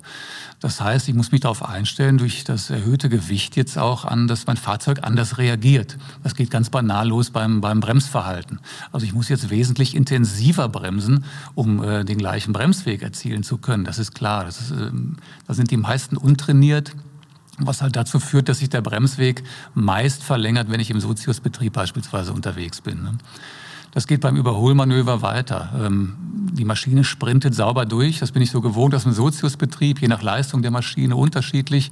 Das 0.59 0.81
heißt, 0.81 1.07
ich 1.07 1.13
muss 1.13 1.31
mich 1.31 1.41
darauf 1.41 1.63
einstellen, 1.63 2.17
durch 2.17 2.43
das 2.43 2.71
erhöhte 2.71 3.09
Gewicht 3.09 3.55
jetzt 3.55 3.77
auch 3.77 4.05
an, 4.05 4.27
dass 4.27 4.47
mein 4.47 4.57
Fahrzeug 4.57 4.99
anders 5.03 5.37
reagiert. 5.37 5.97
Das 6.23 6.33
geht 6.33 6.49
ganz 6.49 6.71
banal 6.71 7.07
los 7.07 7.29
beim, 7.29 7.61
beim 7.61 7.79
Bremsverhalten. 7.79 8.59
Also 8.91 9.05
ich 9.05 9.13
muss 9.13 9.29
jetzt 9.29 9.51
wesentlich 9.51 9.95
intensiver 9.95 10.67
bremsen, 10.67 11.25
um 11.53 11.83
äh, 11.83 12.03
den 12.05 12.17
gleichen 12.17 12.53
Bremsweg 12.53 13.03
erzielen 13.03 13.43
zu 13.43 13.59
können. 13.59 13.83
Das 13.83 13.99
ist 13.99 14.15
klar. 14.15 14.45
Das 14.45 14.59
ist, 14.59 14.71
äh, 14.71 14.89
da 15.47 15.53
sind 15.53 15.69
die 15.69 15.77
meisten 15.77 16.17
untrainiert 16.17 16.95
was 17.57 17.81
halt 17.81 17.95
dazu 17.95 18.19
führt, 18.19 18.49
dass 18.49 18.59
sich 18.59 18.69
der 18.69 18.81
Bremsweg 18.81 19.43
meist 19.73 20.23
verlängert, 20.23 20.69
wenn 20.69 20.79
ich 20.79 20.89
im 20.89 20.99
Soziusbetrieb 20.99 21.73
beispielsweise 21.73 22.33
unterwegs 22.33 22.81
bin. 22.81 23.03
Ne? 23.03 23.17
Das 23.91 24.05
geht 24.05 24.21
beim 24.21 24.35
Überholmanöver 24.35 25.21
weiter. 25.21 25.71
Ähm, 25.83 26.15
die 26.53 26.65
Maschine 26.65 27.03
sprintet 27.03 27.55
sauber 27.55 27.85
durch. 27.85 28.19
Das 28.19 28.31
bin 28.31 28.41
ich 28.41 28.51
so 28.51 28.61
gewohnt 28.61 28.93
aus 28.93 29.03
dem 29.03 29.11
Soziusbetrieb, 29.11 30.01
je 30.01 30.07
nach 30.07 30.21
Leistung 30.21 30.61
der 30.61 30.71
Maschine 30.71 31.15
unterschiedlich. 31.15 31.89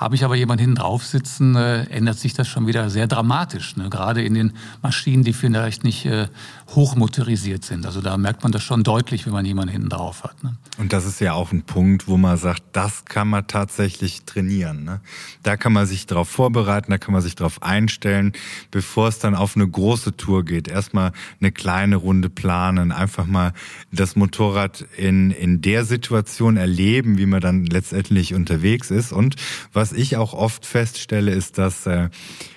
Habe 0.00 0.14
ich 0.14 0.24
aber 0.24 0.34
jemanden 0.34 0.62
hinten 0.62 0.76
drauf 0.76 1.04
sitzen, 1.04 1.56
äh, 1.56 1.82
ändert 1.90 2.18
sich 2.18 2.32
das 2.32 2.48
schon 2.48 2.66
wieder 2.66 2.88
sehr 2.88 3.06
dramatisch. 3.06 3.76
Ne? 3.76 3.90
Gerade 3.90 4.22
in 4.22 4.32
den 4.32 4.54
Maschinen, 4.80 5.24
die 5.24 5.34
vielleicht 5.34 5.84
nicht 5.84 6.06
äh, 6.06 6.28
hochmotorisiert 6.74 7.64
sind. 7.64 7.84
Also 7.84 8.00
da 8.00 8.16
merkt 8.16 8.42
man 8.42 8.50
das 8.50 8.62
schon 8.62 8.82
deutlich, 8.82 9.26
wenn 9.26 9.32
man 9.32 9.44
jemanden 9.44 9.72
hinten 9.72 9.88
drauf 9.88 10.24
hat. 10.24 10.42
Ne? 10.42 10.56
Und 10.78 10.92
das 10.92 11.04
ist 11.04 11.20
ja 11.20 11.34
auch 11.34 11.52
ein 11.52 11.62
Punkt, 11.62 12.08
wo 12.08 12.16
man 12.16 12.36
sagt, 12.36 12.62
das 12.72 13.04
kann 13.04 13.28
man 13.28 13.46
tatsächlich 13.46 14.24
trainieren. 14.24 14.84
Ne? 14.84 15.00
Da 15.42 15.58
kann 15.58 15.72
man 15.72 15.86
sich 15.86 16.06
darauf 16.06 16.28
vorbereiten, 16.28 16.90
da 16.90 16.98
kann 16.98 17.12
man 17.12 17.22
sich 17.22 17.34
darauf 17.34 17.62
einstellen, 17.62 18.32
bevor 18.70 19.08
es 19.08 19.18
dann 19.18 19.34
auf 19.34 19.56
eine 19.56 19.68
große 19.68 20.16
Tour 20.16 20.44
geht. 20.44 20.68
Erstmal 20.68 21.12
eine 21.40 21.52
kleine 21.52 21.96
Runde 21.96 22.30
planen, 22.30 22.92
einfach 22.92 23.26
mal 23.26 23.52
das 23.92 24.16
Motorrad 24.16 24.86
in, 24.96 25.30
in 25.30 25.60
der 25.60 25.84
Situation 25.84 26.56
erleben, 26.56 27.18
wie 27.18 27.26
man 27.26 27.40
dann 27.40 27.66
letztendlich 27.66 28.32
unterwegs 28.32 28.90
ist. 28.90 29.12
Und 29.12 29.36
was 29.72 29.89
ich 29.92 30.16
auch 30.16 30.32
oft 30.32 30.66
feststelle, 30.66 31.32
ist, 31.32 31.58
dass 31.58 31.86
äh, 31.86 32.08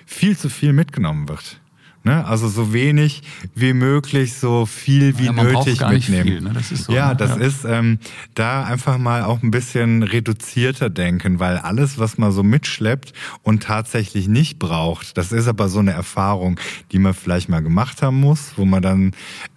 viel 0.06 0.36
zu 0.36 0.48
viel 0.48 0.72
mitgenommen 0.72 1.28
wird. 1.28 1.60
Ne? 2.06 2.22
Also 2.26 2.48
so 2.48 2.74
wenig 2.74 3.22
wie 3.54 3.72
möglich, 3.72 4.34
so 4.34 4.66
viel 4.66 5.18
wie 5.18 5.24
ja, 5.24 5.32
nötig 5.32 5.80
mitnehmen. 5.80 6.24
Viel, 6.24 6.40
ne? 6.42 6.50
das 6.52 6.68
so, 6.68 6.92
ja, 6.92 7.08
ne? 7.08 7.16
das 7.16 7.30
ja. 7.30 7.36
ist 7.36 7.64
ähm, 7.64 7.98
da 8.34 8.64
einfach 8.64 8.98
mal 8.98 9.22
auch 9.22 9.42
ein 9.42 9.50
bisschen 9.50 10.02
reduzierter 10.02 10.90
denken, 10.90 11.40
weil 11.40 11.56
alles, 11.56 11.98
was 11.98 12.18
man 12.18 12.30
so 12.30 12.42
mitschleppt 12.42 13.14
und 13.42 13.62
tatsächlich 13.62 14.28
nicht 14.28 14.58
braucht, 14.58 15.16
das 15.16 15.32
ist 15.32 15.48
aber 15.48 15.70
so 15.70 15.78
eine 15.78 15.92
Erfahrung, 15.92 16.60
die 16.92 16.98
man 16.98 17.14
vielleicht 17.14 17.48
mal 17.48 17.62
gemacht 17.62 18.02
haben 18.02 18.20
muss, 18.20 18.52
wo 18.56 18.66
man 18.66 18.82
dann 18.82 19.12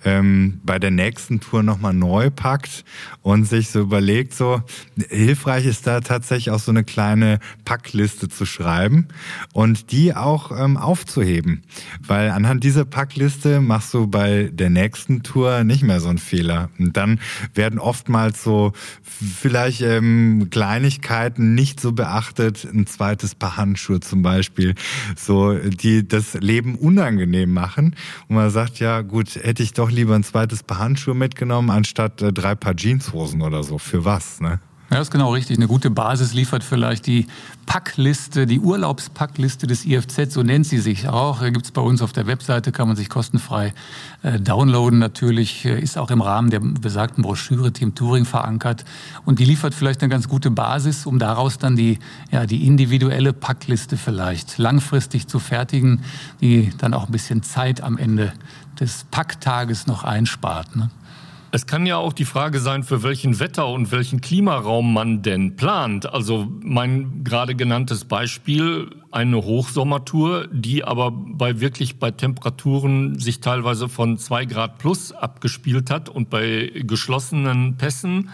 ähm, 0.05 0.62
bei 0.63 0.79
der 0.79 0.91
nächsten 0.91 1.41
Tour 1.41 1.63
nochmal 1.63 1.93
neu 1.93 2.29
packt 2.29 2.86
und 3.23 3.43
sich 3.43 3.71
so 3.71 3.81
überlegt, 3.81 4.33
so 4.33 4.62
hilfreich 5.10 5.65
ist 5.65 5.86
da 5.86 5.99
tatsächlich 5.99 6.51
auch 6.51 6.60
so 6.60 6.71
eine 6.71 6.86
kleine 6.86 7.39
Packliste 7.65 8.29
zu 8.29 8.45
schreiben 8.45 9.10
und 9.51 9.91
die 9.91 10.15
auch 10.15 10.57
ähm, 10.57 10.77
aufzuheben, 10.77 11.63
weil 11.99 12.37
anhand 12.38 12.63
dieser 12.63 12.86
Packliste 12.86 13.62
machst 13.62 13.95
du 13.95 14.06
bei 14.06 14.52
der 14.54 14.69
nächsten 14.69 15.23
Tour 15.23 15.63
nicht 15.63 15.82
mehr 15.82 16.00
so 16.00 16.10
einen 16.10 16.19
Fehler. 16.19 16.69
Und 16.78 16.95
dann 16.95 17.19
werden 17.56 17.80
oftmals 17.80 18.43
so 18.43 18.73
vielleicht 19.02 19.82
ähm, 19.82 20.50
Kleinigkeiten 20.52 21.56
nicht 21.56 21.80
so 21.80 21.93
beachtet, 21.93 22.63
ein 22.63 22.86
zweites 22.86 23.34
Paar 23.34 23.58
Handschuhe 23.58 24.02
zum 24.02 24.21
Beispiel, 24.21 24.76
so 25.15 25.56
die 25.56 26.08
das 26.08 26.36
Leben 26.36 26.76
unangenehm 26.76 27.52
machen. 27.52 27.95
Und 28.28 28.36
man 28.36 28.52
sagt, 28.52 28.80
ja 28.80 29.02
gut, 29.02 29.36
hätte 29.36 29.63
ich 29.63 29.73
doch 29.73 29.89
lieber 29.89 30.13
ein 30.13 30.23
zweites 30.23 30.62
Paar 30.62 30.78
Handschuhe 30.78 31.15
mitgenommen, 31.15 31.71
anstatt 31.71 32.21
äh, 32.21 32.32
drei 32.32 32.54
Paar 32.54 32.76
Jeanshosen 32.78 33.41
oder 33.41 33.63
so. 33.63 33.80
Für 33.80 34.06
was, 34.06 34.41
ne? 34.41 34.60
Ja, 34.89 35.00
das 35.00 35.08
ist 35.08 35.12
genau 35.12 35.34
richtig. 35.34 35.58
Eine 35.58 35.67
gute 35.67 35.89
Basis 35.89 36.34
liefert 36.34 36.63
vielleicht 36.63 37.08
die 37.08 37.28
Packliste, 37.65 38.45
die 38.45 38.62
Urlaubspackliste 38.62 39.67
des 39.67 39.86
IFZ, 39.86 40.32
so 40.32 40.43
nennt 40.43 40.65
sie 40.65 40.80
sich 40.80 41.10
auch. 41.10 41.41
Gibt 41.41 41.65
es 41.65 41.71
bei 41.71 41.82
uns 41.82 42.02
auf 42.02 42.13
der 42.13 42.26
Webseite, 42.26 42.71
kann 42.71 42.88
man 42.88 42.95
sich 42.95 43.10
kostenfrei 43.10 43.73
äh, 44.23 44.39
downloaden. 44.39 45.00
Natürlich 45.00 45.65
äh, 45.65 45.78
ist 45.78 45.97
auch 45.97 46.10
im 46.10 46.21
Rahmen 46.21 46.52
der 46.52 46.62
besagten 46.62 47.21
Broschüre 47.21 47.73
Team 47.73 47.95
Touring 47.95 48.23
verankert. 48.23 48.86
Und 49.26 49.39
die 49.39 49.45
liefert 49.45 49.73
vielleicht 49.73 50.02
eine 50.02 50.10
ganz 50.10 50.30
gute 50.30 50.52
Basis, 50.52 51.06
um 51.06 51.19
daraus 51.19 51.58
dann 51.58 51.76
die, 51.76 52.00
ja, 52.32 52.45
die 52.45 52.65
individuelle 52.65 53.34
Packliste 53.34 53.97
vielleicht 53.97 54.58
langfristig 54.58 55.28
zu 55.28 55.39
fertigen, 55.39 56.00
die 56.39 56.71
dann 56.78 56.93
auch 56.93 57.08
ein 57.08 57.12
bisschen 57.12 57.43
Zeit 57.43 57.82
am 57.82 57.97
Ende 57.97 58.32
des 58.80 59.06
Packtages 59.12 59.86
noch 59.86 60.06
einspart. 60.06 60.78
Ne? 60.78 60.89
Es 61.51 61.65
kann 61.65 61.86
ja 61.86 61.97
auch 61.97 62.13
die 62.13 62.25
Frage 62.25 62.60
sein, 62.60 62.83
für 62.83 63.03
welchen 63.03 63.39
Wetter- 63.39 63.69
und 63.69 63.91
welchen 63.91 64.19
Klimaraum 64.19 64.93
man 64.93 65.21
denn 65.21 65.55
plant. 65.55 66.12
Also 66.12 66.47
mein 66.62 67.23
gerade 67.23 67.55
genanntes 67.55 68.05
Beispiel, 68.05 68.89
eine 69.12 69.38
Hochsommertour, 69.38 70.47
die 70.51 70.83
aber 70.83 71.12
bei 71.12 71.62
wirklich 71.62 71.99
bei 71.99 72.12
Temperaturen 72.12 73.17
sich 73.17 73.39
teilweise 73.39 73.88
von 73.88 74.17
zwei 74.17 74.45
Grad 74.45 74.77
plus 74.77 75.13
abgespielt 75.13 75.89
hat 75.89 76.10
und 76.10 76.29
bei 76.29 76.71
geschlossenen 76.86 77.77
Pässen 77.77 78.29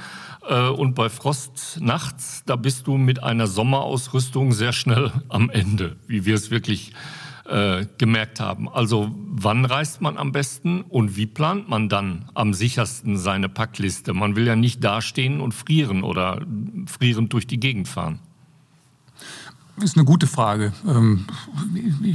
Äh, 0.46 0.68
und 0.68 0.94
bei 0.94 1.08
Frost 1.10 1.80
nachts, 1.80 2.44
da 2.46 2.58
bist 2.58 2.88
du 2.88 2.98
mit 2.98 3.24
einer 3.24 3.48
Sommerausrüstung 3.48 4.52
sehr 4.52 4.74
schnell 4.74 5.12
am 5.30 5.50
Ende, 5.50 5.96
wie 6.08 6.26
wir 6.26 6.36
es 6.36 6.52
wirklich 6.52 6.92
äh, 6.92 7.23
gemerkt 7.98 8.40
haben. 8.40 8.70
Also 8.70 9.14
wann 9.28 9.66
reist 9.66 10.00
man 10.00 10.18
am 10.18 10.32
besten 10.32 10.82
und 10.82 11.18
wie 11.18 11.26
plant 11.26 11.68
man 11.68 11.90
dann 11.90 12.30
am 12.34 12.54
sichersten 12.54 13.18
seine 13.18 13.50
Packliste? 13.50 14.14
Man 14.14 14.38
will 14.38 14.48
ja 14.48 14.56
nicht 14.56 14.82
dastehen 14.82 15.42
und 15.42 15.54
frieren 15.54 16.04
oder 16.04 16.42
frierend 16.86 17.34
durch 17.34 17.46
die 17.46 17.60
Gegend 17.60 17.90
fahren. 17.90 18.20
Ist 19.82 19.98
eine 19.98 20.06
gute 20.06 20.28
Frage. 20.28 20.72
Ähm, 20.88 21.26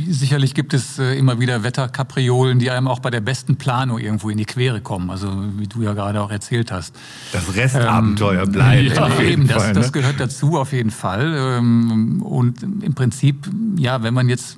sicherlich 0.09 0.55
gibt 0.55 0.75
es 0.75 1.01
äh, 1.01 1.19
immer 1.19 1.41
wieder 1.41 1.65
Wetterkapriolen, 1.65 2.61
die 2.61 2.71
einem 2.71 2.87
auch 2.87 3.01
bei 3.01 3.11
der 3.11 3.21
besten 3.21 3.57
Planung 3.57 3.99
irgendwo 3.99 4.31
in 4.31 4.39
die 4.39 4.45
Quere 4.45 4.81
kommen. 4.81 5.11
Also 5.11 5.29
wie 5.57 5.67
du 5.67 5.83
ja 5.83 5.93
gerade 5.93 6.21
auch 6.21 6.31
erzählt 6.31 6.71
hast. 6.71 6.95
Das 7.33 7.57
Restabenteuer 7.57 8.45
ähm, 8.45 8.53
bleibt. 8.53 8.97
Ja, 8.97 9.21
eben, 9.21 9.49
das, 9.49 9.57
Fall, 9.57 9.73
ne? 9.73 9.81
das 9.81 9.93
gehört 9.93 10.21
dazu 10.21 10.57
auf 10.57 10.73
jeden 10.73 10.93
Fall. 10.93 11.35
Ähm, 11.37 12.23
und 12.23 12.63
im 12.63 12.95
Prinzip, 12.95 13.51
ja, 13.77 14.05
wenn 14.05 14.15
man 14.15 14.29
jetzt 14.29 14.57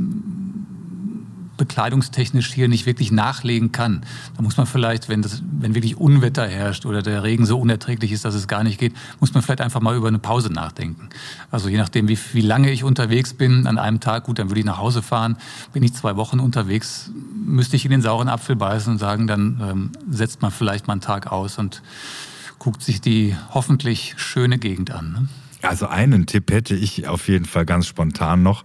bekleidungstechnisch 1.60 2.54
hier 2.54 2.68
nicht 2.68 2.86
wirklich 2.86 3.12
nachlegen 3.12 3.70
kann. 3.70 4.00
Da 4.34 4.42
muss 4.42 4.56
man 4.56 4.66
vielleicht, 4.66 5.10
wenn, 5.10 5.20
das, 5.20 5.42
wenn 5.52 5.74
wirklich 5.74 5.98
Unwetter 5.98 6.48
herrscht 6.48 6.86
oder 6.86 7.02
der 7.02 7.22
Regen 7.22 7.44
so 7.44 7.60
unerträglich 7.60 8.12
ist, 8.12 8.24
dass 8.24 8.34
es 8.34 8.48
gar 8.48 8.64
nicht 8.64 8.80
geht, 8.80 8.94
muss 9.20 9.34
man 9.34 9.42
vielleicht 9.42 9.60
einfach 9.60 9.82
mal 9.82 9.94
über 9.94 10.08
eine 10.08 10.18
Pause 10.18 10.50
nachdenken. 10.50 11.10
Also 11.50 11.68
je 11.68 11.76
nachdem, 11.76 12.08
wie, 12.08 12.18
wie 12.32 12.40
lange 12.40 12.70
ich 12.70 12.82
unterwegs 12.82 13.34
bin, 13.34 13.66
an 13.66 13.76
einem 13.76 14.00
Tag, 14.00 14.24
gut, 14.24 14.38
dann 14.38 14.48
würde 14.48 14.60
ich 14.60 14.66
nach 14.66 14.78
Hause 14.78 15.02
fahren. 15.02 15.36
Bin 15.74 15.82
ich 15.82 15.92
zwei 15.92 16.16
Wochen 16.16 16.40
unterwegs, 16.40 17.10
müsste 17.44 17.76
ich 17.76 17.84
in 17.84 17.90
den 17.90 18.00
sauren 18.00 18.30
Apfel 18.30 18.56
beißen 18.56 18.94
und 18.94 18.98
sagen, 18.98 19.26
dann 19.26 19.60
ähm, 19.62 19.90
setzt 20.10 20.40
man 20.40 20.50
vielleicht 20.50 20.86
mal 20.86 20.94
einen 20.94 21.02
Tag 21.02 21.30
aus 21.30 21.58
und 21.58 21.82
guckt 22.58 22.82
sich 22.82 23.02
die 23.02 23.36
hoffentlich 23.50 24.14
schöne 24.16 24.58
Gegend 24.58 24.92
an. 24.92 25.12
Ne? 25.12 25.28
Also 25.62 25.88
einen 25.88 26.26
Tipp 26.26 26.50
hätte 26.50 26.74
ich 26.74 27.06
auf 27.06 27.28
jeden 27.28 27.44
Fall 27.44 27.66
ganz 27.66 27.86
spontan 27.86 28.42
noch. 28.42 28.64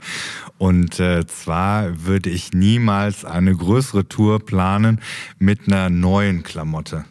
Und 0.57 0.99
äh, 0.99 1.25
zwar 1.27 2.05
würde 2.05 2.29
ich 2.29 2.53
niemals 2.53 3.25
eine 3.25 3.55
größere 3.55 4.07
Tour 4.07 4.39
planen 4.39 5.01
mit 5.37 5.67
einer 5.67 5.89
neuen 5.89 6.43
Klamotte. 6.43 7.05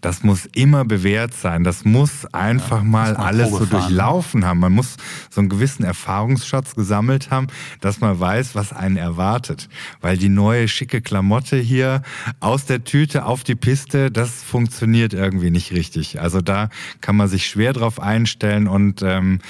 Das 0.00 0.22
muss 0.22 0.46
immer 0.46 0.84
bewährt 0.84 1.34
sein. 1.34 1.64
Das 1.64 1.84
muss 1.84 2.26
einfach 2.32 2.78
ja, 2.78 2.84
mal 2.84 3.16
alles 3.16 3.50
so 3.50 3.60
ne? 3.60 3.66
durchlaufen 3.66 4.44
haben. 4.44 4.60
Man 4.60 4.72
muss 4.72 4.96
so 5.30 5.40
einen 5.40 5.48
gewissen 5.48 5.84
Erfahrungsschatz 5.84 6.74
gesammelt 6.74 7.30
haben, 7.30 7.48
dass 7.80 8.00
man 8.00 8.18
weiß, 8.18 8.54
was 8.54 8.72
einen 8.72 8.96
erwartet. 8.96 9.68
Weil 10.00 10.16
die 10.16 10.28
neue 10.28 10.68
schicke 10.68 11.00
Klamotte 11.00 11.56
hier 11.56 12.02
aus 12.40 12.66
der 12.66 12.84
Tüte 12.84 13.24
auf 13.24 13.44
die 13.44 13.54
Piste, 13.54 14.10
das 14.10 14.42
funktioniert 14.42 15.12
irgendwie 15.12 15.50
nicht 15.50 15.72
richtig. 15.72 16.20
Also 16.20 16.40
da 16.40 16.68
kann 17.00 17.16
man 17.16 17.28
sich 17.28 17.46
schwer 17.46 17.72
drauf 17.72 18.00
einstellen 18.00 18.68
und 18.68 19.02
ähm, 19.02 19.40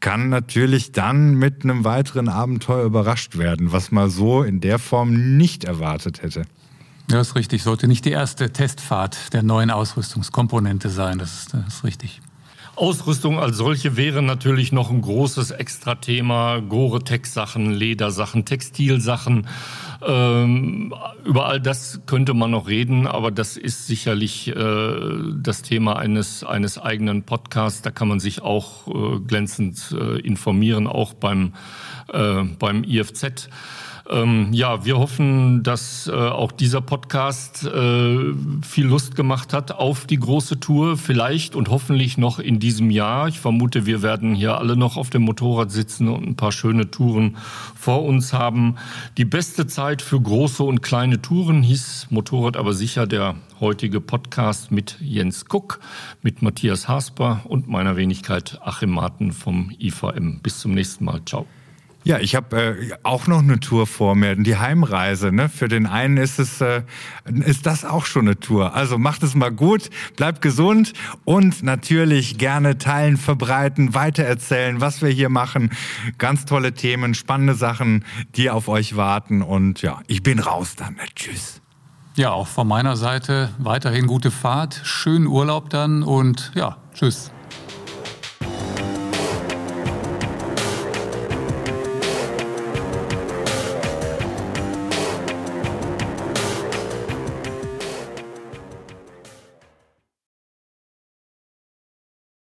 kann 0.00 0.28
natürlich 0.28 0.92
dann 0.92 1.34
mit 1.34 1.64
einem 1.64 1.84
weiteren 1.84 2.28
Abenteuer 2.28 2.84
überrascht 2.84 3.36
werden, 3.36 3.72
was 3.72 3.90
man 3.90 4.10
so 4.10 4.42
in 4.42 4.60
der 4.60 4.78
Form 4.78 5.36
nicht 5.36 5.64
erwartet 5.64 6.22
hätte. 6.22 6.42
Ja, 7.10 7.20
ist 7.20 7.34
richtig. 7.34 7.62
Sollte 7.62 7.88
nicht 7.88 8.04
die 8.04 8.10
erste 8.10 8.52
Testfahrt 8.52 9.32
der 9.32 9.42
neuen 9.42 9.70
Ausrüstungskomponente 9.70 10.90
sein. 10.90 11.18
Das 11.18 11.32
ist, 11.40 11.54
das 11.54 11.66
ist 11.68 11.84
richtig. 11.84 12.20
Ausrüstung 12.78 13.40
als 13.40 13.56
solche 13.56 13.96
wäre 13.96 14.22
natürlich 14.22 14.72
noch 14.72 14.90
ein 14.90 15.00
großes 15.00 15.50
Extra-Thema. 15.50 16.60
Gore-Tex-Sachen, 16.60 17.72
Ledersachen, 17.72 18.44
Textilsachen. 18.44 19.48
Ähm, 20.06 20.94
über 21.24 21.46
all 21.46 21.60
das 21.60 22.00
könnte 22.06 22.34
man 22.34 22.52
noch 22.52 22.68
reden, 22.68 23.08
aber 23.08 23.32
das 23.32 23.56
ist 23.56 23.88
sicherlich 23.88 24.48
äh, 24.48 24.94
das 25.34 25.62
Thema 25.62 25.96
eines, 25.96 26.44
eines 26.44 26.78
eigenen 26.78 27.24
Podcasts. 27.24 27.82
Da 27.82 27.90
kann 27.90 28.06
man 28.06 28.20
sich 28.20 28.42
auch 28.42 28.86
äh, 28.86 29.18
glänzend 29.20 29.94
äh, 29.98 30.20
informieren, 30.20 30.86
auch 30.86 31.14
beim, 31.14 31.54
äh, 32.12 32.44
beim 32.58 32.84
IFZ. 32.84 33.48
Ähm, 34.10 34.48
ja, 34.52 34.84
wir 34.84 34.98
hoffen, 34.98 35.62
dass 35.62 36.06
äh, 36.06 36.12
auch 36.12 36.50
dieser 36.50 36.80
Podcast 36.80 37.64
äh, 37.64 38.32
viel 38.62 38.86
Lust 38.86 39.16
gemacht 39.16 39.52
hat 39.52 39.72
auf 39.72 40.06
die 40.06 40.18
große 40.18 40.60
Tour, 40.60 40.96
vielleicht 40.96 41.54
und 41.54 41.68
hoffentlich 41.68 42.16
noch 42.16 42.38
in 42.38 42.58
diesem 42.58 42.90
Jahr. 42.90 43.28
Ich 43.28 43.38
vermute, 43.38 43.84
wir 43.84 44.02
werden 44.02 44.34
hier 44.34 44.56
alle 44.56 44.76
noch 44.76 44.96
auf 44.96 45.10
dem 45.10 45.22
Motorrad 45.22 45.70
sitzen 45.70 46.08
und 46.08 46.26
ein 46.26 46.36
paar 46.36 46.52
schöne 46.52 46.90
Touren 46.90 47.36
vor 47.74 48.04
uns 48.04 48.32
haben. 48.32 48.76
Die 49.18 49.26
beste 49.26 49.66
Zeit 49.66 50.00
für 50.00 50.20
große 50.20 50.62
und 50.62 50.80
kleine 50.80 51.20
Touren 51.20 51.62
hieß 51.62 52.06
Motorrad 52.10 52.56
aber 52.56 52.72
sicher 52.72 53.06
der 53.06 53.34
heutige 53.60 54.00
Podcast 54.00 54.70
mit 54.70 54.96
Jens 55.00 55.44
Kuck, 55.46 55.80
mit 56.22 56.40
Matthias 56.40 56.88
Hasper 56.88 57.42
und 57.44 57.68
meiner 57.68 57.96
Wenigkeit 57.96 58.58
Achim 58.62 58.90
Marten 58.90 59.32
vom 59.32 59.70
IVM. 59.78 60.40
Bis 60.42 60.60
zum 60.60 60.72
nächsten 60.72 61.04
Mal. 61.04 61.20
Ciao. 61.26 61.46
Ja, 62.08 62.18
ich 62.20 62.34
habe 62.34 62.56
äh, 62.56 62.94
auch 63.02 63.26
noch 63.26 63.40
eine 63.40 63.60
Tour 63.60 63.86
vor 63.86 64.14
mir, 64.14 64.34
die 64.34 64.56
Heimreise. 64.56 65.30
Ne? 65.30 65.50
Für 65.50 65.68
den 65.68 65.84
einen 65.84 66.16
ist 66.16 66.38
es 66.38 66.62
äh, 66.62 66.80
ist 67.44 67.66
das 67.66 67.84
auch 67.84 68.06
schon 68.06 68.22
eine 68.22 68.40
Tour. 68.40 68.74
Also 68.74 68.96
macht 68.96 69.22
es 69.22 69.34
mal 69.34 69.52
gut, 69.52 69.90
bleibt 70.16 70.40
gesund 70.40 70.94
und 71.26 71.62
natürlich 71.62 72.38
gerne 72.38 72.78
teilen, 72.78 73.18
verbreiten, 73.18 73.92
weitererzählen, 73.92 74.80
was 74.80 75.02
wir 75.02 75.10
hier 75.10 75.28
machen. 75.28 75.68
Ganz 76.16 76.46
tolle 76.46 76.72
Themen, 76.72 77.12
spannende 77.12 77.52
Sachen, 77.52 78.06
die 78.36 78.48
auf 78.48 78.68
euch 78.68 78.96
warten. 78.96 79.42
Und 79.42 79.82
ja, 79.82 80.00
ich 80.06 80.22
bin 80.22 80.38
raus 80.38 80.76
dann. 80.76 80.96
Tschüss. 81.14 81.60
Ja, 82.14 82.30
auch 82.30 82.48
von 82.48 82.66
meiner 82.66 82.96
Seite 82.96 83.50
weiterhin 83.58 84.06
gute 84.06 84.30
Fahrt, 84.30 84.80
schönen 84.82 85.26
Urlaub 85.26 85.68
dann 85.68 86.02
und 86.02 86.52
ja, 86.54 86.78
tschüss. 86.94 87.32